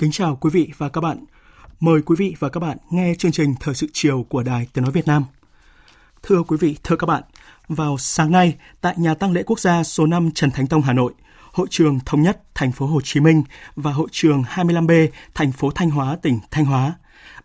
[0.00, 1.24] Kính chào quý vị và các bạn.
[1.80, 4.84] Mời quý vị và các bạn nghe chương trình Thời sự chiều của Đài Tiếng
[4.84, 5.24] Nói Việt Nam.
[6.22, 7.22] Thưa quý vị, thưa các bạn,
[7.68, 10.92] vào sáng nay tại nhà tăng lễ quốc gia số 5 Trần Thánh Tông Hà
[10.92, 11.12] Nội,
[11.52, 13.42] Hội trường Thống nhất thành phố Hồ Chí Minh
[13.76, 16.94] và Hội trường 25B thành phố Thanh Hóa tỉnh Thanh Hóa,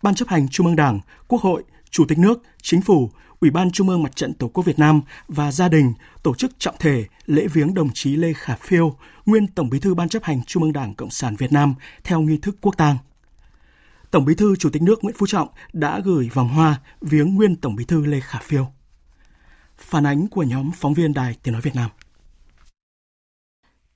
[0.02, 3.70] Ban chấp hành Trung ương Đảng, Quốc hội, Chủ tịch nước, Chính phủ, Ủy ban
[3.70, 5.92] Trung ương Mặt trận Tổ quốc Việt Nam và gia đình
[6.22, 9.94] tổ chức trọng thể lễ viếng đồng chí Lê Khả Phiêu, nguyên Tổng Bí thư
[9.94, 12.96] Ban chấp hành Trung ương Đảng Cộng sản Việt Nam theo nghi thức quốc tang.
[14.10, 17.56] Tổng Bí thư Chủ tịch nước Nguyễn Phú Trọng đã gửi vòng hoa viếng nguyên
[17.56, 18.66] Tổng Bí thư Lê Khả Phiêu.
[19.78, 21.90] Phản ánh của nhóm phóng viên Đài Tiếng nói Việt Nam.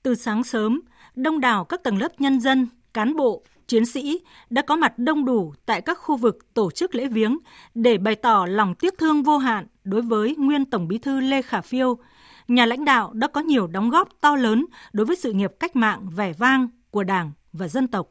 [0.03, 0.81] Từ sáng sớm,
[1.15, 5.25] đông đảo các tầng lớp nhân dân, cán bộ, chiến sĩ đã có mặt đông
[5.25, 7.37] đủ tại các khu vực tổ chức lễ viếng
[7.75, 11.41] để bày tỏ lòng tiếc thương vô hạn đối với nguyên Tổng Bí thư Lê
[11.41, 11.97] Khả Phiêu,
[12.47, 15.75] nhà lãnh đạo đã có nhiều đóng góp to lớn đối với sự nghiệp cách
[15.75, 18.07] mạng vẻ vang của Đảng và dân tộc.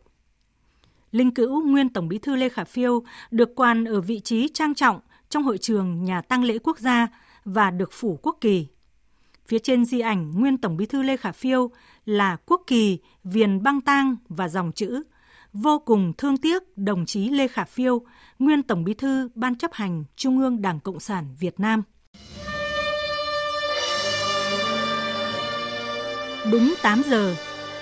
[1.12, 4.74] Linh cữu nguyên Tổng Bí thư Lê Khả Phiêu được quan ở vị trí trang
[4.74, 7.08] trọng trong hội trường nhà tang lễ quốc gia
[7.44, 8.66] và được phủ quốc kỳ.
[9.46, 11.70] Phía trên di ảnh nguyên Tổng Bí thư Lê Khả Phiêu
[12.04, 15.02] là quốc kỳ, viền băng tang và dòng chữ
[15.52, 18.02] vô cùng thương tiếc đồng chí Lê Khả Phiêu,
[18.38, 21.82] nguyên Tổng Bí thư Ban chấp hành Trung ương Đảng Cộng sản Việt Nam.
[26.52, 27.34] Đúng 8 giờ,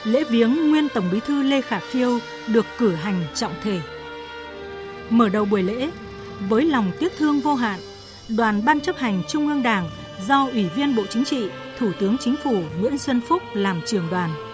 [0.04, 2.18] lễ viếng nguyên Tổng Bí thư Lê Khả Phiêu
[2.52, 3.80] được cử hành trọng thể.
[5.10, 5.90] Mở đầu buổi lễ,
[6.48, 7.80] với lòng tiếc thương vô hạn,
[8.28, 9.90] đoàn Ban chấp hành Trung ương Đảng
[10.26, 14.10] do Ủy viên Bộ Chính trị, Thủ tướng Chính phủ Nguyễn Xuân Phúc làm trưởng
[14.10, 14.47] đoàn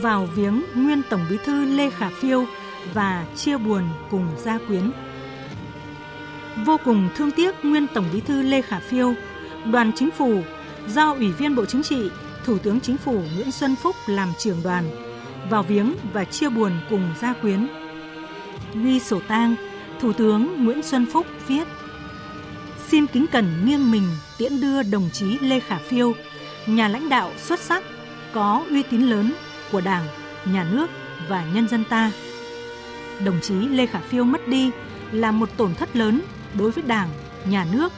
[0.00, 2.44] vào viếng nguyên Tổng Bí thư Lê Khả Phiêu
[2.94, 4.92] và chia buồn cùng gia quyến.
[6.66, 9.14] Vô cùng thương tiếc nguyên Tổng Bí thư Lê Khả Phiêu,
[9.72, 10.42] đoàn chính phủ
[10.88, 12.10] do Ủy viên Bộ Chính trị,
[12.44, 14.84] Thủ tướng Chính phủ Nguyễn Xuân Phúc làm trưởng đoàn
[15.50, 17.68] vào viếng và chia buồn cùng gia quyến.
[18.74, 19.54] Ghi sổ tang,
[20.00, 21.68] Thủ tướng Nguyễn Xuân Phúc viết
[22.88, 26.12] Xin kính cẩn nghiêng mình tiễn đưa đồng chí Lê Khả Phiêu,
[26.66, 27.84] nhà lãnh đạo xuất sắc,
[28.32, 29.32] có uy tín lớn
[29.72, 30.06] của Đảng,
[30.44, 30.90] Nhà nước
[31.28, 32.10] và nhân dân ta.
[33.24, 34.70] Đồng chí Lê Khả Phiêu mất đi
[35.12, 36.20] là một tổn thất lớn
[36.54, 37.08] đối với Đảng,
[37.44, 37.92] Nhà nước,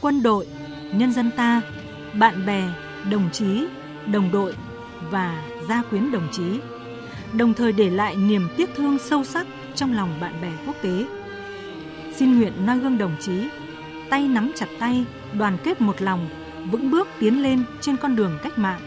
[0.00, 0.46] quân đội,
[0.92, 1.60] nhân dân ta,
[2.14, 2.68] bạn bè,
[3.10, 3.66] đồng chí,
[4.06, 4.54] đồng đội
[5.10, 6.60] và gia quyến đồng chí,
[7.32, 11.06] đồng thời để lại niềm tiếc thương sâu sắc trong lòng bạn bè quốc tế.
[12.16, 13.32] Xin nguyện noi gương đồng chí,
[14.10, 16.28] tay nắm chặt tay, đoàn kết một lòng,
[16.70, 18.80] vững bước tiến lên trên con đường cách mạng,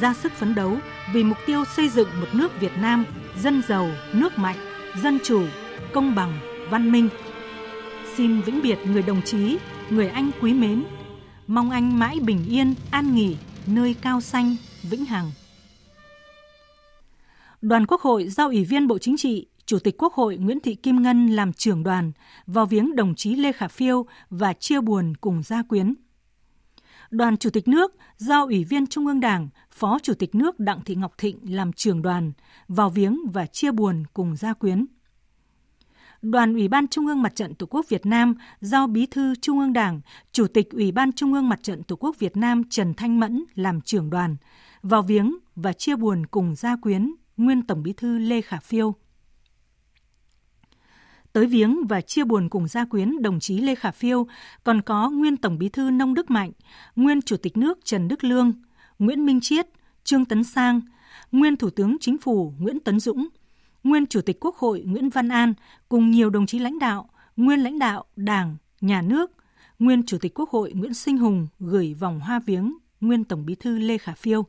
[0.00, 0.78] ra sức phấn đấu
[1.12, 3.04] vì mục tiêu xây dựng một nước Việt Nam
[3.38, 4.56] dân giàu, nước mạnh,
[5.02, 5.42] dân chủ,
[5.92, 6.38] công bằng,
[6.70, 7.08] văn minh.
[8.16, 9.58] Xin vĩnh biệt người đồng chí,
[9.90, 10.84] người anh quý mến.
[11.46, 15.30] Mong anh mãi bình yên, an nghỉ, nơi cao xanh, vĩnh hằng.
[17.62, 20.74] Đoàn Quốc hội do Ủy viên Bộ Chính trị, Chủ tịch Quốc hội Nguyễn Thị
[20.74, 22.12] Kim Ngân làm trưởng đoàn
[22.46, 25.94] vào viếng đồng chí Lê Khả Phiêu và chia buồn cùng gia quyến
[27.10, 30.84] đoàn Chủ tịch nước do Ủy viên Trung ương Đảng, Phó Chủ tịch nước Đặng
[30.84, 32.32] Thị Ngọc Thịnh làm trưởng đoàn,
[32.68, 34.86] vào viếng và chia buồn cùng gia quyến.
[36.22, 39.58] Đoàn Ủy ban Trung ương Mặt trận Tổ quốc Việt Nam do Bí thư Trung
[39.58, 40.00] ương Đảng,
[40.32, 43.44] Chủ tịch Ủy ban Trung ương Mặt trận Tổ quốc Việt Nam Trần Thanh Mẫn
[43.54, 44.36] làm trưởng đoàn,
[44.82, 48.94] vào viếng và chia buồn cùng gia quyến nguyên Tổng Bí thư Lê Khả Phiêu.
[51.32, 54.26] Tới viếng và chia buồn cùng gia quyến đồng chí Lê Khả Phiêu
[54.64, 56.52] còn có nguyên Tổng Bí thư Nông Đức Mạnh,
[56.96, 58.52] nguyên Chủ tịch nước Trần Đức Lương,
[58.98, 59.66] Nguyễn Minh Chiết,
[60.04, 60.80] Trương Tấn Sang,
[61.32, 63.28] nguyên Thủ tướng Chính phủ Nguyễn Tấn Dũng,
[63.84, 65.54] nguyên Chủ tịch Quốc hội Nguyễn Văn An
[65.88, 69.30] cùng nhiều đồng chí lãnh đạo, nguyên lãnh đạo Đảng, Nhà nước,
[69.78, 73.54] nguyên Chủ tịch Quốc hội Nguyễn Sinh Hùng gửi vòng hoa viếng nguyên Tổng Bí
[73.54, 74.46] thư Lê Khả Phiêu.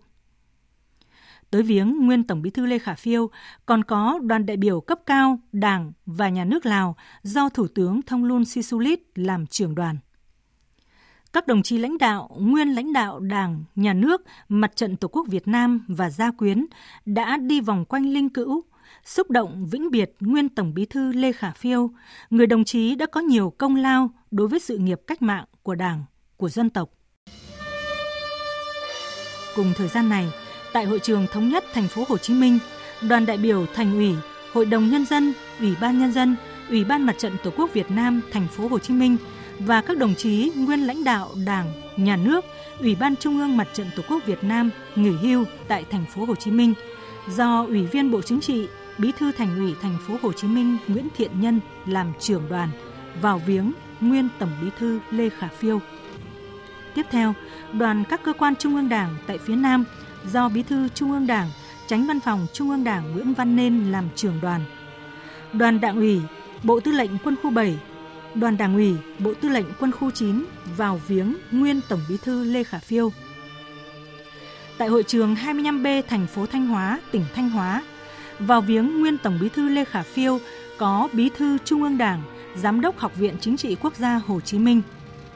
[1.51, 3.29] Tới viếng nguyên Tổng Bí thư Lê Khả Phiêu
[3.65, 8.01] còn có đoàn đại biểu cấp cao Đảng và Nhà nước Lào do Thủ tướng
[8.01, 9.97] Thông Luân Sisulit làm trưởng đoàn.
[11.33, 15.27] các đồng chí lãnh đạo, nguyên lãnh đạo Đảng, Nhà nước, Mặt trận Tổ quốc
[15.27, 16.65] Việt Nam và gia quyến
[17.05, 18.63] đã đi vòng quanh linh cữu,
[19.05, 21.91] xúc động vĩnh biệt nguyên Tổng Bí thư Lê Khả Phiêu,
[22.29, 25.75] người đồng chí đã có nhiều công lao đối với sự nghiệp cách mạng của
[25.75, 26.05] Đảng,
[26.37, 26.89] của dân tộc.
[29.55, 30.27] Cùng thời gian này,
[30.73, 32.59] tại hội trường thống nhất thành phố Hồ Chí Minh,
[33.01, 34.15] đoàn đại biểu Thành ủy,
[34.53, 36.35] Hội đồng nhân dân, Ủy ban nhân dân,
[36.69, 39.17] Ủy ban Mặt trận Tổ quốc Việt Nam thành phố Hồ Chí Minh
[39.59, 42.45] và các đồng chí nguyên lãnh đạo Đảng, Nhà nước,
[42.79, 46.25] Ủy ban Trung ương Mặt trận Tổ quốc Việt Nam nghỉ hưu tại thành phố
[46.25, 46.73] Hồ Chí Minh
[47.27, 48.67] do Ủy viên Bộ Chính trị,
[48.97, 52.69] Bí thư Thành ủy thành phố Hồ Chí Minh Nguyễn Thiện Nhân làm trưởng đoàn
[53.21, 55.81] vào viếng nguyên Tổng Bí thư Lê Khả Phiêu.
[56.95, 57.33] Tiếp theo,
[57.73, 59.85] đoàn các cơ quan Trung ương Đảng tại phía Nam
[60.25, 61.49] do Bí thư Trung ương Đảng,
[61.87, 64.61] Tránh Văn phòng Trung ương Đảng Nguyễn Văn Nên làm trưởng đoàn.
[65.53, 66.21] Đoàn Đảng ủy,
[66.63, 67.77] Bộ Tư lệnh Quân khu 7,
[68.35, 70.45] Đoàn Đảng ủy, Bộ Tư lệnh Quân khu 9
[70.77, 73.11] vào viếng nguyên Tổng Bí thư Lê Khả Phiêu.
[74.77, 77.83] Tại hội trường 25B thành phố Thanh Hóa, tỉnh Thanh Hóa,
[78.39, 80.39] vào viếng nguyên Tổng Bí thư Lê Khả Phiêu
[80.77, 82.21] có Bí thư Trung ương Đảng,
[82.55, 84.81] Giám đốc Học viện Chính trị Quốc gia Hồ Chí Minh,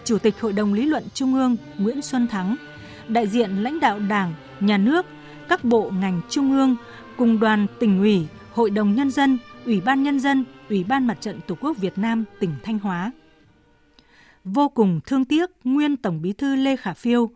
[0.03, 2.55] Chủ tịch Hội đồng Lý luận Trung ương Nguyễn Xuân Thắng,
[3.07, 5.05] đại diện lãnh đạo Đảng, Nhà nước,
[5.49, 6.75] các bộ ngành Trung ương
[7.17, 11.17] cùng đoàn tỉnh ủy, Hội đồng Nhân dân, Ủy ban Nhân dân, Ủy ban Mặt
[11.21, 13.11] trận Tổ quốc Việt Nam tỉnh Thanh Hóa.
[14.43, 17.29] Vô cùng thương tiếc nguyên Tổng Bí thư Lê Khả Phiêu,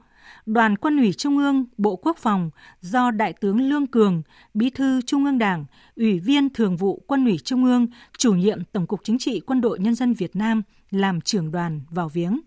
[0.45, 2.49] Đoàn Quân ủy Trung ương, Bộ Quốc phòng
[2.81, 4.21] do Đại tướng Lương Cường,
[4.53, 7.87] Bí thư Trung ương Đảng, Ủy viên Thường vụ Quân ủy Trung ương,
[8.17, 10.61] Chủ nhiệm Tổng cục Chính trị Quân đội Nhân dân Việt Nam
[10.91, 12.39] làm trưởng đoàn vào viếng.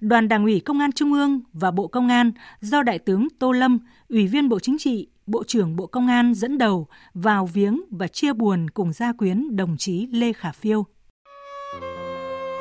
[0.00, 3.52] Đoàn Đảng ủy Công an Trung ương và Bộ Công an do Đại tướng Tô
[3.52, 7.80] Lâm, Ủy viên Bộ Chính trị, Bộ trưởng Bộ Công an dẫn đầu vào viếng
[7.90, 10.86] và chia buồn cùng gia quyến đồng chí Lê Khả Phiêu.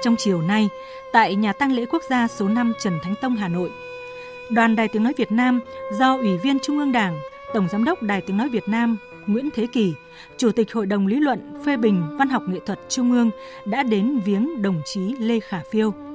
[0.04, 0.70] Trong chiều nay,
[1.14, 3.72] tại nhà tang lễ quốc gia số 5 Trần Thánh Tông Hà Nội,
[4.52, 5.60] Đoàn Đài Tiếng Nói Việt Nam
[6.00, 7.20] do Ủy viên Trung ương Đảng,
[7.54, 8.98] Tổng Giám đốc Đài Tiếng Nói Việt Nam
[9.28, 9.94] Nguyễn Thế Kỳ,
[10.38, 13.32] Chủ tịch Hội đồng Lý luận phê bình Văn học Nghệ thuật Trung ương
[13.66, 16.13] đã đến viếng đồng chí Lê Khả Phiêu.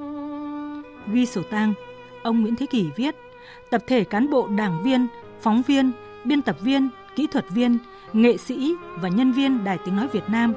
[1.13, 1.73] Ghi sổ tang,
[2.23, 3.15] ông Nguyễn Thế Kỳ viết,
[3.69, 5.07] tập thể cán bộ đảng viên,
[5.41, 5.91] phóng viên,
[6.23, 7.77] biên tập viên, kỹ thuật viên,
[8.13, 10.53] nghệ sĩ và nhân viên Đài Tiếng Nói Việt Nam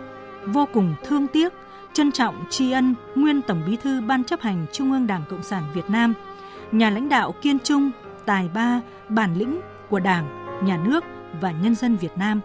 [0.46, 1.52] vô cùng thương tiếc,
[1.92, 5.42] trân trọng tri ân nguyên Tổng Bí thư Ban chấp hành Trung ương Đảng Cộng
[5.42, 6.14] sản Việt Nam,
[6.72, 7.90] nhà lãnh đạo kiên trung,
[8.26, 9.60] tài ba, bản lĩnh
[9.90, 11.04] của Đảng, Nhà nước
[11.40, 12.40] và nhân dân Việt Nam.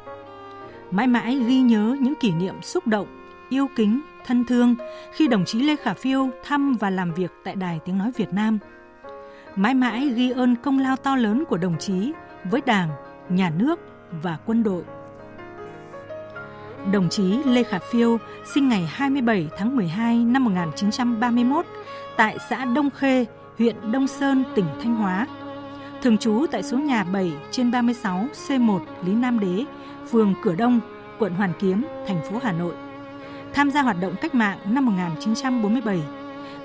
[0.91, 3.07] Mãi mãi ghi nhớ những kỷ niệm xúc động,
[3.49, 4.75] yêu kính, thân thương
[5.11, 8.33] khi đồng chí Lê Khả Phiêu thăm và làm việc tại Đài Tiếng Nói Việt
[8.33, 8.59] Nam.
[9.55, 12.11] Mãi mãi ghi ơn công lao to lớn của đồng chí
[12.51, 12.89] với Đảng,
[13.29, 13.79] Nhà nước
[14.23, 14.83] và quân đội.
[16.91, 18.17] Đồng chí Lê Khả Phiêu
[18.53, 21.65] sinh ngày 27 tháng 12 năm 1931
[22.17, 23.25] tại xã Đông Khê,
[23.57, 25.27] huyện Đông Sơn, tỉnh Thanh Hóa.
[26.01, 29.65] Thường trú tại số nhà 7 trên 36 C1 Lý Nam Đế,
[30.11, 30.79] phường Cửa Đông,
[31.19, 32.73] quận Hoàn Kiếm, thành phố Hà Nội.
[33.57, 35.99] Tham gia hoạt động cách mạng năm 1947,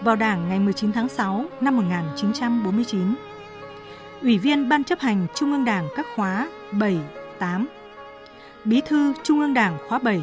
[0.00, 3.14] vào Đảng ngày 19 tháng 6 năm 1949.
[4.22, 6.98] Ủy viên Ban chấp hành Trung ương Đảng các khóa 7,
[7.38, 7.68] 8.
[8.64, 10.22] Bí thư Trung ương Đảng khóa 7,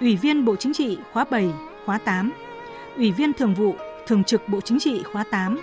[0.00, 1.50] Ủy viên Bộ Chính trị khóa 7,
[1.86, 2.32] khóa 8,
[2.96, 3.76] Ủy viên Thường vụ
[4.06, 5.58] Thường trực Bộ Chính trị khóa 8,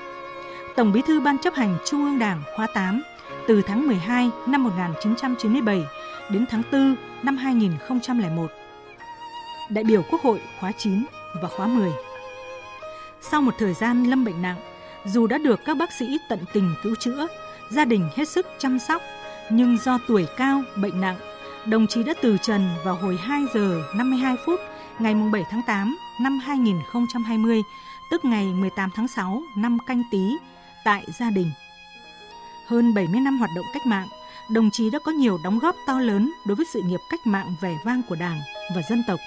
[0.76, 3.02] Tổng Bí thư Ban chấp hành Trung ương Đảng khóa 8
[3.48, 5.84] từ tháng 12 năm 1997
[6.30, 8.61] đến tháng 4 năm 2001.
[9.74, 11.06] Đại biểu Quốc hội khóa 9
[11.42, 11.92] và khóa 10.
[13.22, 14.58] Sau một thời gian lâm bệnh nặng,
[15.06, 17.28] dù đã được các bác sĩ tận tình cứu chữa,
[17.70, 19.02] gia đình hết sức chăm sóc,
[19.50, 21.18] nhưng do tuổi cao, bệnh nặng,
[21.66, 24.60] đồng chí đã từ trần vào hồi 2 giờ 52 phút
[25.00, 27.62] ngày 7 tháng 8 năm 2020,
[28.12, 30.38] tức ngày 18 tháng 6 năm canh tí
[30.86, 31.52] tại gia đình.
[32.68, 34.08] Hơn 70 năm hoạt động cách mạng,
[34.50, 37.56] đồng chí đã có nhiều đóng góp to lớn đối với sự nghiệp cách mạng
[37.62, 38.40] vẻ vang của Đảng
[38.76, 39.20] và dân tộc.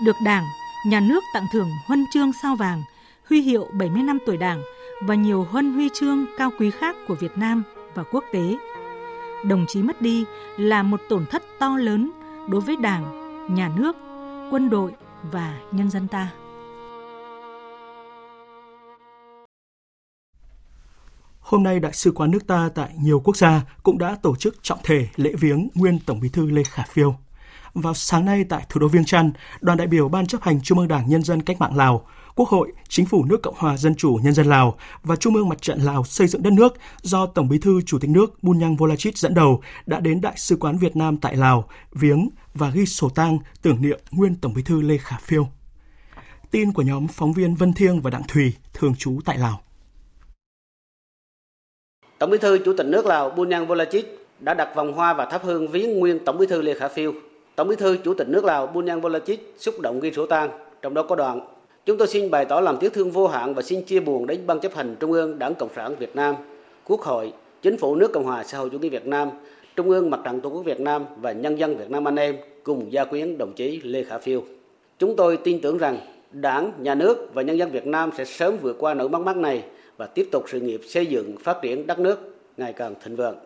[0.00, 0.44] Được Đảng,
[0.86, 2.82] Nhà nước tặng thưởng huân chương sao vàng,
[3.28, 4.62] huy hiệu 70 năm tuổi Đảng
[5.02, 7.62] và nhiều huân huy chương cao quý khác của Việt Nam
[7.94, 8.56] và quốc tế.
[9.44, 10.24] Đồng chí mất đi
[10.56, 12.10] là một tổn thất to lớn
[12.48, 13.04] đối với Đảng,
[13.54, 13.96] Nhà nước,
[14.50, 16.28] quân đội và nhân dân ta.
[21.40, 24.62] Hôm nay, Đại sứ quán nước ta tại nhiều quốc gia cũng đã tổ chức
[24.62, 27.16] trọng thể lễ viếng nguyên Tổng bí thư Lê Khả Phiêu.
[27.74, 30.78] Vào sáng nay tại thủ đô Viêng Chăn, đoàn đại biểu Ban chấp hành Trung
[30.78, 33.94] ương Đảng Nhân dân Cách mạng Lào, Quốc hội, Chính phủ nước Cộng hòa Dân
[33.94, 37.26] chủ Nhân dân Lào và Trung ương Mặt trận Lào xây dựng đất nước do
[37.26, 40.78] Tổng bí thư Chủ tịch nước Bunyang Volachit dẫn đầu đã đến Đại sứ quán
[40.78, 44.80] Việt Nam tại Lào viếng và ghi sổ tang tưởng niệm nguyên Tổng bí thư
[44.80, 45.48] Lê Khả Phiêu.
[46.50, 49.60] Tin của nhóm phóng viên Vân Thiêng và Đặng Thùy thường trú tại Lào.
[52.18, 54.06] Tổng Bí thư Chủ tịch nước Lào Bunyang Volachit
[54.40, 57.12] đã đặt vòng hoa và thắp hương viếng nguyên Tổng Bí thư Lê Khả Phiêu.
[57.56, 60.50] Tổng Bí thư Chủ tịch nước Lào Bunyang Volachit xúc động ghi sổ tang,
[60.82, 61.40] trong đó có đoạn
[61.86, 64.40] Chúng tôi xin bày tỏ lòng tiếc thương vô hạn và xin chia buồn đến
[64.46, 66.34] Ban chấp hành Trung ương Đảng Cộng sản Việt Nam,
[66.84, 67.32] Quốc hội,
[67.62, 69.30] Chính phủ nước Cộng hòa xã hội chủ nghĩa Việt Nam,
[69.76, 72.36] Trung ương Mặt trận Tổ quốc Việt Nam và nhân dân Việt Nam anh em
[72.62, 74.42] cùng gia quyến đồng chí Lê Khả Phiêu.
[74.98, 75.98] Chúng tôi tin tưởng rằng
[76.32, 79.36] Đảng, Nhà nước và nhân dân Việt Nam sẽ sớm vượt qua nỗi mất mát
[79.36, 79.64] này
[79.96, 83.36] và tiếp tục sự nghiệp xây dựng phát triển đất nước ngày càng thịnh vượng.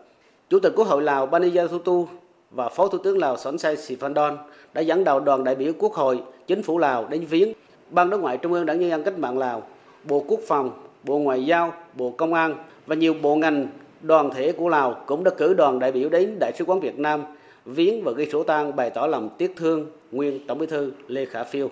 [0.49, 2.07] Chủ tịch Quốc hội Lào Banija Thutu
[2.51, 4.37] và Phó Thủ tướng Lào Sonsai Sifandon
[4.73, 7.53] đã dẫn đầu đoàn đại biểu Quốc hội, Chính phủ Lào đến viếng
[7.89, 9.63] Ban Đối ngoại Trung ương Đảng Nhân dân Cách mạng Lào,
[10.03, 10.71] Bộ Quốc phòng,
[11.03, 12.55] Bộ Ngoại giao, Bộ Công an
[12.87, 13.67] và nhiều bộ ngành
[14.01, 16.99] đoàn thể của Lào cũng đã cử đoàn đại biểu đến Đại sứ quán Việt
[16.99, 17.23] Nam
[17.65, 21.25] viếng và ghi sổ tang bày tỏ lòng tiếc thương nguyên Tổng Bí thư Lê
[21.25, 21.69] Khả Phiêu.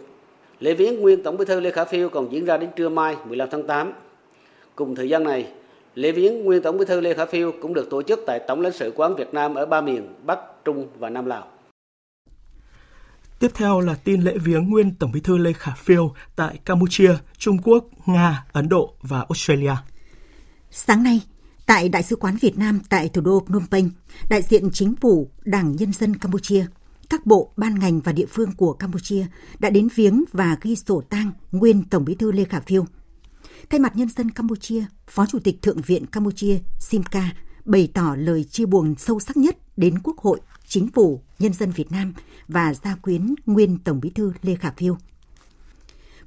[0.59, 3.15] Lễ viếng nguyên Tổng Bí thư Lê Khả Phiêu còn diễn ra đến trưa mai
[3.25, 3.93] 15 tháng 8.
[4.75, 5.47] Cùng thời gian này,
[5.95, 8.61] lễ viếng nguyên Tổng Bí thư Lê Khả Phiêu cũng được tổ chức tại Tổng
[8.61, 11.47] lãnh sự quán Việt Nam ở ba miền Bắc, Trung và Nam Lào.
[13.39, 17.13] Tiếp theo là tin lễ viếng nguyên Tổng Bí thư Lê Khả Phiêu tại Campuchia,
[17.37, 19.73] Trung Quốc, Nga, Ấn Độ và Australia.
[20.71, 21.21] Sáng nay,
[21.65, 23.89] tại Đại sứ quán Việt Nam tại thủ đô Phnom Penh,
[24.29, 26.65] đại diện chính phủ Đảng Nhân dân Campuchia,
[27.09, 29.25] các bộ, ban ngành và địa phương của Campuchia
[29.59, 32.85] đã đến viếng và ghi sổ tang nguyên Tổng Bí thư Lê Khả Phiêu.
[33.69, 37.33] Thay mặt nhân dân Campuchia, Phó Chủ tịch Thượng viện Campuchia Simca
[37.65, 41.71] bày tỏ lời chia buồn sâu sắc nhất đến Quốc hội, Chính phủ, nhân dân
[41.71, 42.13] Việt Nam
[42.47, 44.97] và gia quyến nguyên Tổng Bí thư Lê Khả Phiêu.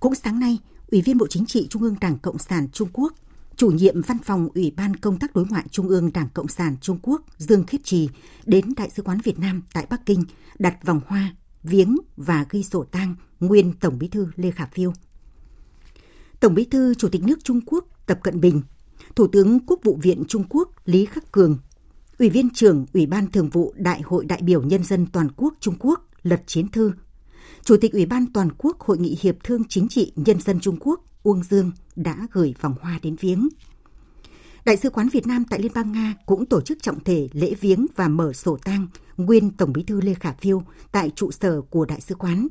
[0.01, 0.59] Cũng sáng nay,
[0.91, 3.13] Ủy viên Bộ Chính trị Trung ương Đảng Cộng sản Trung Quốc,
[3.57, 6.77] chủ nhiệm văn phòng Ủy ban Công tác Đối ngoại Trung ương Đảng Cộng sản
[6.81, 8.09] Trung Quốc Dương Khiết Trì
[8.47, 10.25] đến Đại sứ quán Việt Nam tại Bắc Kinh
[10.59, 14.93] đặt vòng hoa, viếng và ghi sổ tang nguyên Tổng Bí thư Lê Khả Phiêu.
[16.41, 18.63] Tổng Bí thư Chủ tịch nước Trung Quốc Tập Cận Bình,
[19.17, 21.59] Thủ tướng Quốc vụ viện Trung Quốc Lý Khắc Cường,
[22.19, 25.55] Ủy viên trưởng Ủy ban Thường vụ Đại hội đại biểu Nhân dân Toàn quốc
[25.61, 26.93] Trung Quốc Lật Chiến Thư,
[27.65, 30.77] Chủ tịch Ủy ban Toàn quốc Hội nghị Hiệp thương Chính trị Nhân dân Trung
[30.81, 33.49] Quốc Uông Dương đã gửi vòng hoa đến viếng.
[34.65, 37.55] Đại sứ quán Việt Nam tại Liên bang Nga cũng tổ chức trọng thể lễ
[37.61, 41.61] viếng và mở sổ tang nguyên Tổng bí thư Lê Khả Phiêu tại trụ sở
[41.61, 42.49] của Đại sứ quán.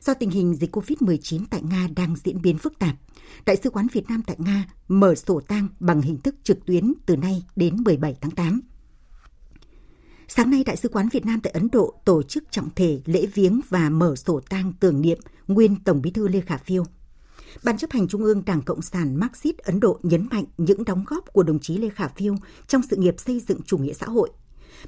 [0.00, 2.96] Do tình hình dịch COVID-19 tại Nga đang diễn biến phức tạp,
[3.46, 6.92] Đại sứ quán Việt Nam tại Nga mở sổ tang bằng hình thức trực tuyến
[7.06, 8.60] từ nay đến 17 tháng 8.
[10.28, 13.26] Sáng nay, Đại sứ quán Việt Nam tại Ấn Độ tổ chức trọng thể lễ
[13.26, 16.84] viếng và mở sổ tang tưởng niệm nguyên Tổng bí thư Lê Khả Phiêu.
[17.64, 21.04] Ban chấp hành Trung ương Đảng Cộng sản Marxist Ấn Độ nhấn mạnh những đóng
[21.06, 22.36] góp của đồng chí Lê Khả Phiêu
[22.66, 24.30] trong sự nghiệp xây dựng chủ nghĩa xã hội,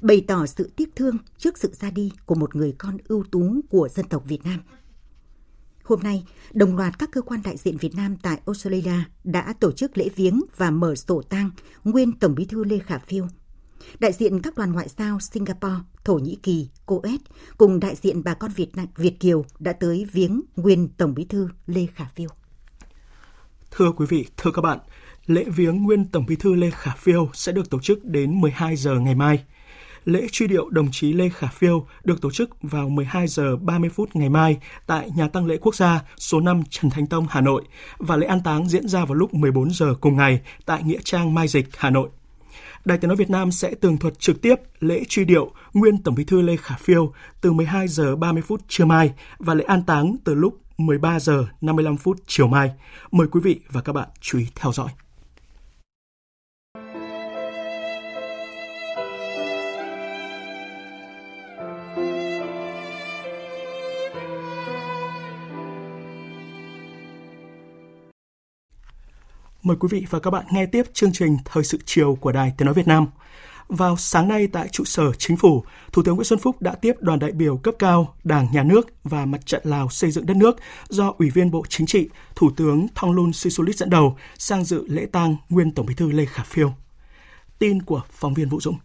[0.01, 3.61] bày tỏ sự tiếc thương trước sự ra đi của một người con ưu tú
[3.69, 4.59] của dân tộc Việt Nam.
[5.85, 6.23] Hôm nay,
[6.53, 10.09] đồng loạt các cơ quan đại diện Việt Nam tại Australia đã tổ chức lễ
[10.15, 11.49] viếng và mở sổ tang
[11.83, 13.27] nguyên Tổng bí thư Lê Khả Phiêu
[13.99, 17.21] Đại diện các đoàn ngoại giao Singapore, Thổ Nhĩ Kỳ, Coes
[17.57, 21.25] cùng đại diện bà con Việt Nam, Việt Kiều đã tới viếng nguyên Tổng Bí
[21.25, 22.29] thư Lê Khả Phiêu.
[23.71, 24.79] Thưa quý vị, thưa các bạn,
[25.25, 28.75] lễ viếng nguyên Tổng Bí thư Lê Khả Phiêu sẽ được tổ chức đến 12
[28.75, 29.43] giờ ngày mai.
[30.05, 33.89] Lễ truy điệu đồng chí Lê Khả Phiêu được tổ chức vào 12 giờ 30
[33.89, 34.57] phút ngày mai
[34.87, 37.63] tại nhà tăng lễ quốc gia số 5 Trần Thánh Tông, Hà Nội
[37.97, 41.33] và lễ an táng diễn ra vào lúc 14 giờ cùng ngày tại Nghĩa Trang
[41.33, 42.09] Mai Dịch, Hà Nội.
[42.85, 46.15] Đài Tiếng nói Việt Nam sẽ tường thuật trực tiếp lễ truy điệu nguyên Tổng
[46.15, 49.83] Bí thư Lê Khả Phiêu từ 12 giờ 30 phút trưa mai và lễ an
[49.83, 52.71] táng từ lúc 13 giờ 55 phút chiều mai.
[53.11, 54.89] Mời quý vị và các bạn chú ý theo dõi.
[69.65, 72.53] Mời quý vị và các bạn nghe tiếp chương trình Thời sự chiều của Đài
[72.57, 73.07] Tiếng Nói Việt Nam.
[73.67, 76.93] Vào sáng nay tại trụ sở chính phủ, Thủ tướng Nguyễn Xuân Phúc đã tiếp
[76.99, 80.37] đoàn đại biểu cấp cao Đảng, Nhà nước và Mặt trận Lào xây dựng đất
[80.37, 80.57] nước
[80.89, 85.05] do Ủy viên Bộ Chính trị, Thủ tướng Thongloun Sisulit dẫn đầu sang dự lễ
[85.11, 86.73] tang nguyên Tổng bí thư Lê Khả Phiêu.
[87.59, 88.77] Tin của phóng viên Vũ Dũng.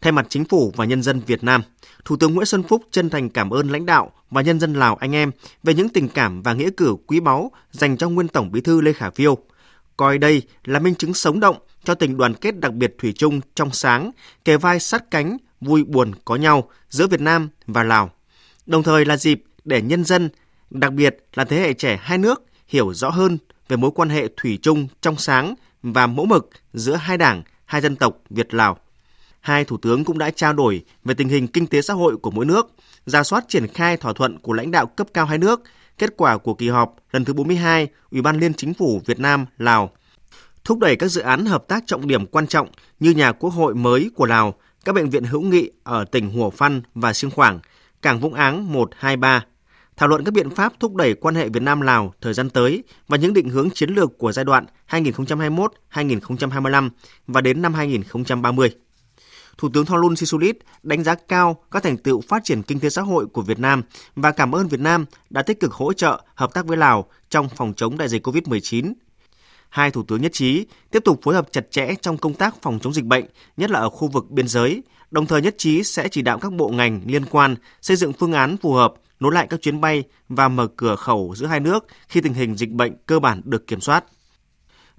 [0.00, 1.62] Thay mặt chính phủ và nhân dân Việt Nam,
[2.04, 4.96] Thủ tướng Nguyễn Xuân Phúc chân thành cảm ơn lãnh đạo và nhân dân Lào
[4.96, 5.30] anh em
[5.62, 8.80] về những tình cảm và nghĩa cử quý báu dành cho nguyên Tổng Bí thư
[8.80, 9.38] Lê Khả Phiêu,
[9.96, 13.40] coi đây là minh chứng sống động cho tình đoàn kết đặc biệt thủy chung
[13.54, 14.10] trong sáng,
[14.44, 18.10] kề vai sát cánh, vui buồn có nhau giữa Việt Nam và Lào.
[18.66, 20.28] Đồng thời là dịp để nhân dân,
[20.70, 23.38] đặc biệt là thế hệ trẻ hai nước hiểu rõ hơn
[23.68, 27.80] về mối quan hệ thủy chung trong sáng và mẫu mực giữa hai đảng, hai
[27.80, 28.78] dân tộc Việt Lào
[29.40, 32.30] hai thủ tướng cũng đã trao đổi về tình hình kinh tế xã hội của
[32.30, 32.70] mỗi nước,
[33.06, 35.62] ra soát triển khai thỏa thuận của lãnh đạo cấp cao hai nước,
[35.98, 39.46] kết quả của kỳ họp lần thứ 42 Ủy ban Liên Chính phủ Việt Nam
[39.58, 39.90] Lào.
[40.64, 42.68] thúc đẩy các dự án hợp tác trọng điểm quan trọng
[43.00, 44.54] như nhà quốc hội mới của Lào,
[44.84, 47.60] các bệnh viện hữu nghị ở tỉnh Hùa Phăn và Siêng Khoảng,
[48.02, 49.44] cảng Vũng Áng 123,
[49.96, 52.82] thảo luận các biện pháp thúc đẩy quan hệ Việt Nam Lào thời gian tới
[53.08, 56.90] và những định hướng chiến lược của giai đoạn 2021-2025
[57.26, 58.70] và đến năm 2030.
[59.58, 63.02] Thủ tướng Thonglun Sisulit đánh giá cao các thành tựu phát triển kinh tế xã
[63.02, 63.82] hội của Việt Nam
[64.16, 67.48] và cảm ơn Việt Nam đã tích cực hỗ trợ hợp tác với Lào trong
[67.48, 68.92] phòng chống đại dịch COVID-19.
[69.68, 72.78] Hai thủ tướng nhất trí tiếp tục phối hợp chặt chẽ trong công tác phòng
[72.82, 73.24] chống dịch bệnh,
[73.56, 76.52] nhất là ở khu vực biên giới, đồng thời nhất trí sẽ chỉ đạo các
[76.52, 80.04] bộ ngành liên quan xây dựng phương án phù hợp nối lại các chuyến bay
[80.28, 83.66] và mở cửa khẩu giữa hai nước khi tình hình dịch bệnh cơ bản được
[83.66, 84.04] kiểm soát.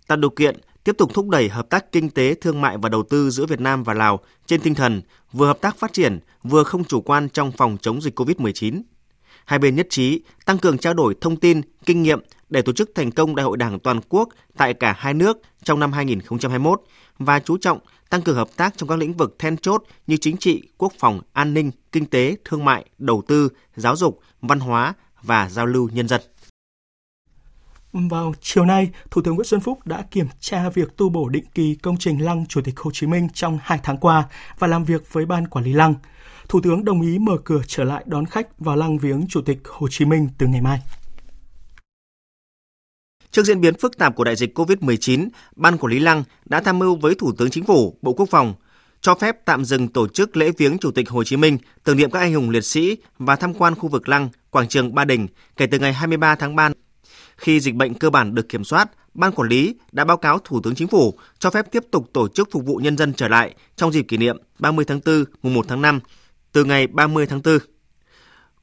[0.07, 0.59] Tạo điều kiện
[0.89, 3.59] tiếp tục thúc đẩy hợp tác kinh tế, thương mại và đầu tư giữa Việt
[3.59, 7.29] Nam và Lào trên tinh thần vừa hợp tác phát triển, vừa không chủ quan
[7.29, 8.81] trong phòng chống dịch COVID-19.
[9.45, 12.19] Hai bên nhất trí tăng cường trao đổi thông tin, kinh nghiệm
[12.49, 15.79] để tổ chức thành công Đại hội Đảng toàn quốc tại cả hai nước trong
[15.79, 16.81] năm 2021
[17.19, 17.79] và chú trọng
[18.09, 21.21] tăng cường hợp tác trong các lĩnh vực then chốt như chính trị, quốc phòng,
[21.33, 25.89] an ninh, kinh tế, thương mại, đầu tư, giáo dục, văn hóa và giao lưu
[25.93, 26.21] nhân dân.
[27.93, 31.45] Vào chiều nay, Thủ tướng Nguyễn Xuân Phúc đã kiểm tra việc tu bổ định
[31.53, 34.23] kỳ công trình Lăng Chủ tịch Hồ Chí Minh trong 2 tháng qua
[34.59, 35.93] và làm việc với Ban Quản lý Lăng.
[36.49, 39.59] Thủ tướng đồng ý mở cửa trở lại đón khách vào Lăng viếng Chủ tịch
[39.65, 40.79] Hồ Chí Minh từ ngày mai.
[43.31, 46.79] Trước diễn biến phức tạp của đại dịch COVID-19, Ban Quản lý Lăng đã tham
[46.79, 48.53] mưu với Thủ tướng Chính phủ, Bộ Quốc phòng
[49.01, 52.11] cho phép tạm dừng tổ chức lễ viếng Chủ tịch Hồ Chí Minh tưởng niệm
[52.11, 55.27] các anh hùng liệt sĩ và tham quan khu vực Lăng, quảng trường Ba Đình
[55.57, 56.69] kể từ ngày 23 tháng 3
[57.39, 60.61] khi dịch bệnh cơ bản được kiểm soát, Ban quản lý đã báo cáo Thủ
[60.61, 63.55] tướng Chính phủ cho phép tiếp tục tổ chức phục vụ nhân dân trở lại
[63.75, 65.99] trong dịp kỷ niệm 30 tháng 4, mùng 1 tháng 5,
[66.51, 67.57] từ ngày 30 tháng 4.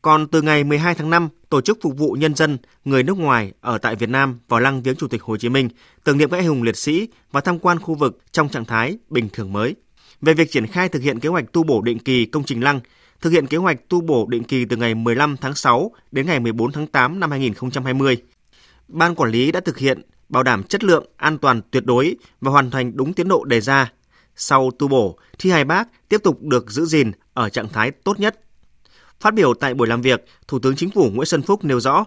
[0.03, 3.53] Còn từ ngày 12 tháng 5, tổ chức phục vụ nhân dân người nước ngoài
[3.61, 5.69] ở tại Việt Nam vào lăng viếng Chủ tịch Hồ Chí Minh,
[6.05, 8.99] tưởng niệm các anh hùng liệt sĩ và tham quan khu vực trong trạng thái
[9.11, 9.75] bình thường mới.
[10.21, 12.81] Về việc triển khai thực hiện kế hoạch tu bổ định kỳ công trình lăng,
[13.21, 16.41] thực hiện kế hoạch tu bổ định kỳ từ ngày 15 tháng 6 đến ngày
[16.41, 18.17] 14 tháng 8 năm 2020,
[18.89, 22.51] ban quản lý đã thực hiện bảo đảm chất lượng, an toàn tuyệt đối và
[22.51, 23.93] hoàn thành đúng tiến độ đề ra.
[24.37, 28.21] Sau tu bổ, thi hài bác tiếp tục được giữ gìn ở trạng thái tốt
[28.21, 28.41] nhất.
[29.21, 32.05] Phát biểu tại buổi làm việc, Thủ tướng Chính phủ Nguyễn Xuân Phúc nêu rõ,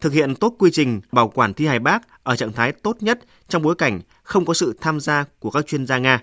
[0.00, 3.18] thực hiện tốt quy trình bảo quản thi hài bác ở trạng thái tốt nhất
[3.48, 6.22] trong bối cảnh không có sự tham gia của các chuyên gia Nga.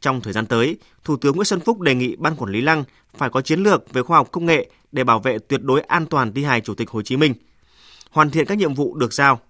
[0.00, 2.84] Trong thời gian tới, Thủ tướng Nguyễn Xuân Phúc đề nghị Ban Quản lý Lăng
[3.16, 6.06] phải có chiến lược về khoa học công nghệ để bảo vệ tuyệt đối an
[6.06, 7.34] toàn thi hài Chủ tịch Hồ Chí Minh–
[8.14, 9.40] hoàn thiện các nhiệm vụ được giao.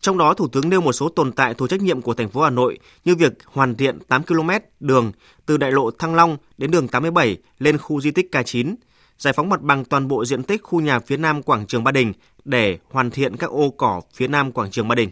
[0.00, 2.42] Trong đó, Thủ tướng nêu một số tồn tại thuộc trách nhiệm của thành phố
[2.42, 4.50] Hà Nội như việc hoàn thiện 8 km
[4.80, 5.12] đường
[5.46, 8.74] từ đại lộ Thăng Long đến đường 87 lên khu di tích K9,
[9.18, 11.92] giải phóng mặt bằng toàn bộ diện tích khu nhà phía nam quảng trường Ba
[11.92, 12.12] Đình
[12.44, 15.10] để hoàn thiện các ô cỏ phía nam quảng trường Ba Đình.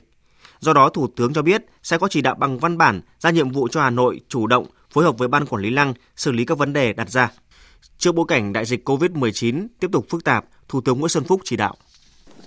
[0.61, 3.51] Do đó, Thủ tướng cho biết sẽ có chỉ đạo bằng văn bản ra nhiệm
[3.51, 6.45] vụ cho Hà Nội chủ động phối hợp với Ban Quản lý Lăng xử lý
[6.45, 7.31] các vấn đề đặt ra.
[7.99, 11.41] Trước bối cảnh đại dịch COVID-19 tiếp tục phức tạp, Thủ tướng Nguyễn Xuân Phúc
[11.45, 11.75] chỉ đạo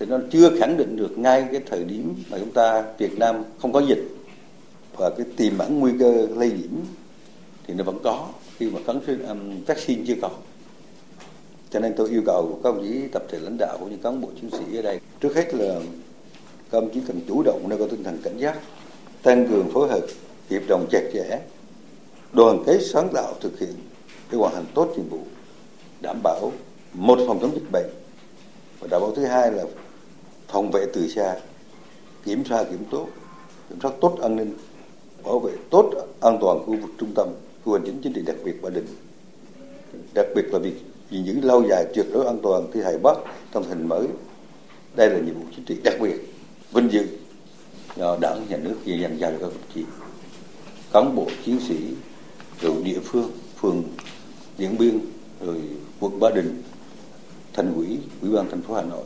[0.01, 3.43] thì nó chưa khẳng định được ngay cái thời điểm mà chúng ta Việt Nam
[3.61, 4.03] không có dịch
[4.97, 6.71] và cái tiềm ẩn nguy cơ lây nhiễm
[7.67, 10.29] thì nó vẫn có khi mà vaccine, um, vaccine chưa có.
[11.69, 14.21] Cho nên tôi yêu cầu các ông chí tập thể lãnh đạo cũng như cán
[14.21, 15.79] bộ chiến sĩ ở đây trước hết là
[16.71, 18.59] các ông chí cần chủ động nêu cao tinh thần cảnh giác
[19.23, 20.01] tăng cường phối hợp
[20.49, 21.39] hiệp đồng chặt chẽ
[22.33, 23.73] đoàn kết sáng tạo thực hiện
[24.31, 25.19] để hoàn thành tốt nhiệm vụ
[26.01, 26.51] đảm bảo
[26.93, 27.89] một phòng chống dịch bệnh
[28.81, 29.63] và đảm bảo thứ hai là
[30.51, 31.35] phòng vệ từ xa,
[32.25, 33.07] kiểm tra kiểm tốt,
[33.69, 34.53] kiểm soát tốt an ninh,
[35.23, 37.29] bảo vệ tốt an toàn khu vực trung tâm,
[37.65, 38.85] khu hành chính chính trị đặc biệt Ba Đình.
[40.13, 40.75] Đặc biệt là việc
[41.09, 43.17] gìn giữ lâu dài tuyệt đối an toàn thi hài Bắc
[43.53, 44.07] trong hình mới.
[44.95, 46.15] Đây là nhiệm vụ chính trị đặc biệt,
[46.71, 47.07] vinh dự
[47.95, 49.83] do đảng, nhà nước dành dành cho các đồng chí
[50.93, 51.75] cán bộ, chiến sĩ
[52.61, 53.83] rồi địa phương, phường,
[54.57, 54.99] điện biên,
[55.45, 55.61] rồi
[55.99, 56.63] quận ba đình,
[57.53, 59.03] thành ủy ủy ban thành phố hà nội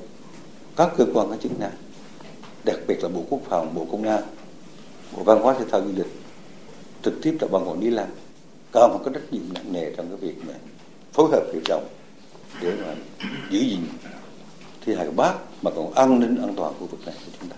[0.75, 1.71] các cơ quan có chức năng
[2.63, 4.23] đặc biệt là bộ quốc phòng bộ công an
[5.17, 6.11] bộ văn hóa thể thao du lịch
[7.03, 8.09] trực tiếp là ban quản lý lăng
[8.71, 10.53] còn phải có trách nhiệm nặng nề trong cái việc mà
[11.13, 11.87] phối hợp hiệp đồng
[12.61, 12.95] để mà
[13.49, 13.79] giữ gìn
[14.85, 17.55] thi hài bác mà còn an ninh an toàn khu vực này của chúng ta.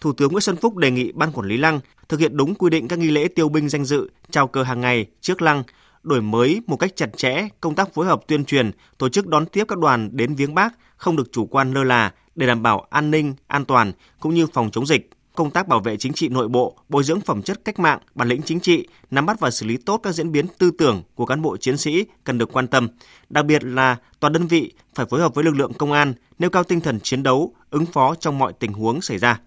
[0.00, 2.70] Thủ tướng Nguyễn Xuân Phúc đề nghị Ban Quản lý Lăng thực hiện đúng quy
[2.70, 5.62] định các nghi lễ tiêu binh danh dự, chào cờ hàng ngày trước lăng,
[6.02, 9.46] đổi mới một cách chặt chẽ công tác phối hợp tuyên truyền, tổ chức đón
[9.46, 12.86] tiếp các đoàn đến viếng Bác không được chủ quan lơ là để đảm bảo
[12.90, 15.10] an ninh, an toàn cũng như phòng chống dịch.
[15.34, 18.28] Công tác bảo vệ chính trị nội bộ, bồi dưỡng phẩm chất cách mạng, bản
[18.28, 21.26] lĩnh chính trị, nắm bắt và xử lý tốt các diễn biến tư tưởng của
[21.26, 22.88] cán bộ chiến sĩ cần được quan tâm.
[23.30, 26.50] Đặc biệt là toàn đơn vị phải phối hợp với lực lượng công an, nêu
[26.50, 29.40] cao tinh thần chiến đấu, ứng phó trong mọi tình huống xảy ra.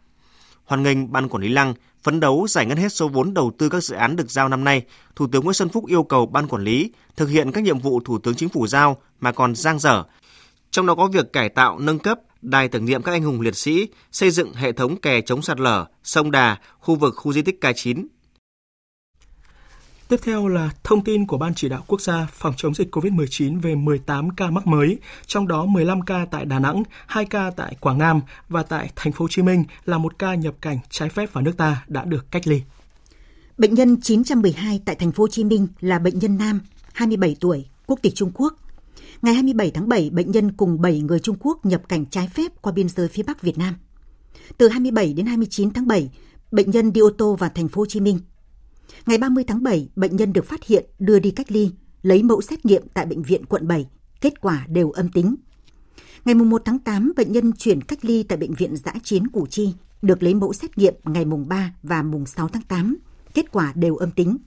[0.66, 1.74] Hoàn nghênh Ban Quản lý Lăng
[2.04, 4.64] Phấn đấu giải ngân hết số vốn đầu tư các dự án được giao năm
[4.64, 4.84] nay,
[5.16, 8.00] Thủ tướng Nguyễn Xuân Phúc yêu cầu ban quản lý thực hiện các nhiệm vụ
[8.06, 10.04] Thủ tướng Chính phủ giao mà còn giang dở.
[10.72, 13.56] Trong đó có việc cải tạo, nâng cấp đài tưởng niệm các anh hùng liệt
[13.56, 17.42] sĩ, xây dựng hệ thống kè chống sạt lở, sông Đà, khu vực khu di
[17.42, 18.06] tích K9,
[20.08, 23.62] Tiếp theo là thông tin của Ban chỉ đạo quốc gia phòng chống dịch COVID-19
[23.62, 27.76] về 18 ca mắc mới, trong đó 15 ca tại Đà Nẵng, 2 ca tại
[27.80, 31.10] Quảng Nam và tại thành phố Hồ Chí Minh là một ca nhập cảnh trái
[31.10, 32.62] phép vào nước ta đã được cách ly.
[33.58, 36.60] Bệnh nhân 912 tại thành phố Hồ Chí Minh là bệnh nhân nam,
[36.94, 38.54] 27 tuổi, quốc tịch Trung Quốc.
[39.22, 42.62] Ngày 27 tháng 7, bệnh nhân cùng 7 người Trung Quốc nhập cảnh trái phép
[42.62, 43.76] qua biên giới phía Bắc Việt Nam.
[44.58, 46.10] Từ 27 đến 29 tháng 7,
[46.52, 48.20] bệnh nhân đi ô tô vào thành phố Hồ Chí Minh
[49.06, 52.42] Ngày 30 tháng 7, bệnh nhân được phát hiện đưa đi cách ly, lấy mẫu
[52.42, 53.88] xét nghiệm tại bệnh viện quận 7,
[54.22, 55.36] kết quả đều âm tính.
[56.26, 59.46] Ngày 1 tháng 8, bệnh nhân chuyển cách ly tại bệnh viện giã chiến Củ
[59.46, 62.98] Chi, được lấy mẫu xét nghiệm ngày mùng 3 và mùng 6 tháng 8,
[63.34, 64.38] kết quả đều âm tính.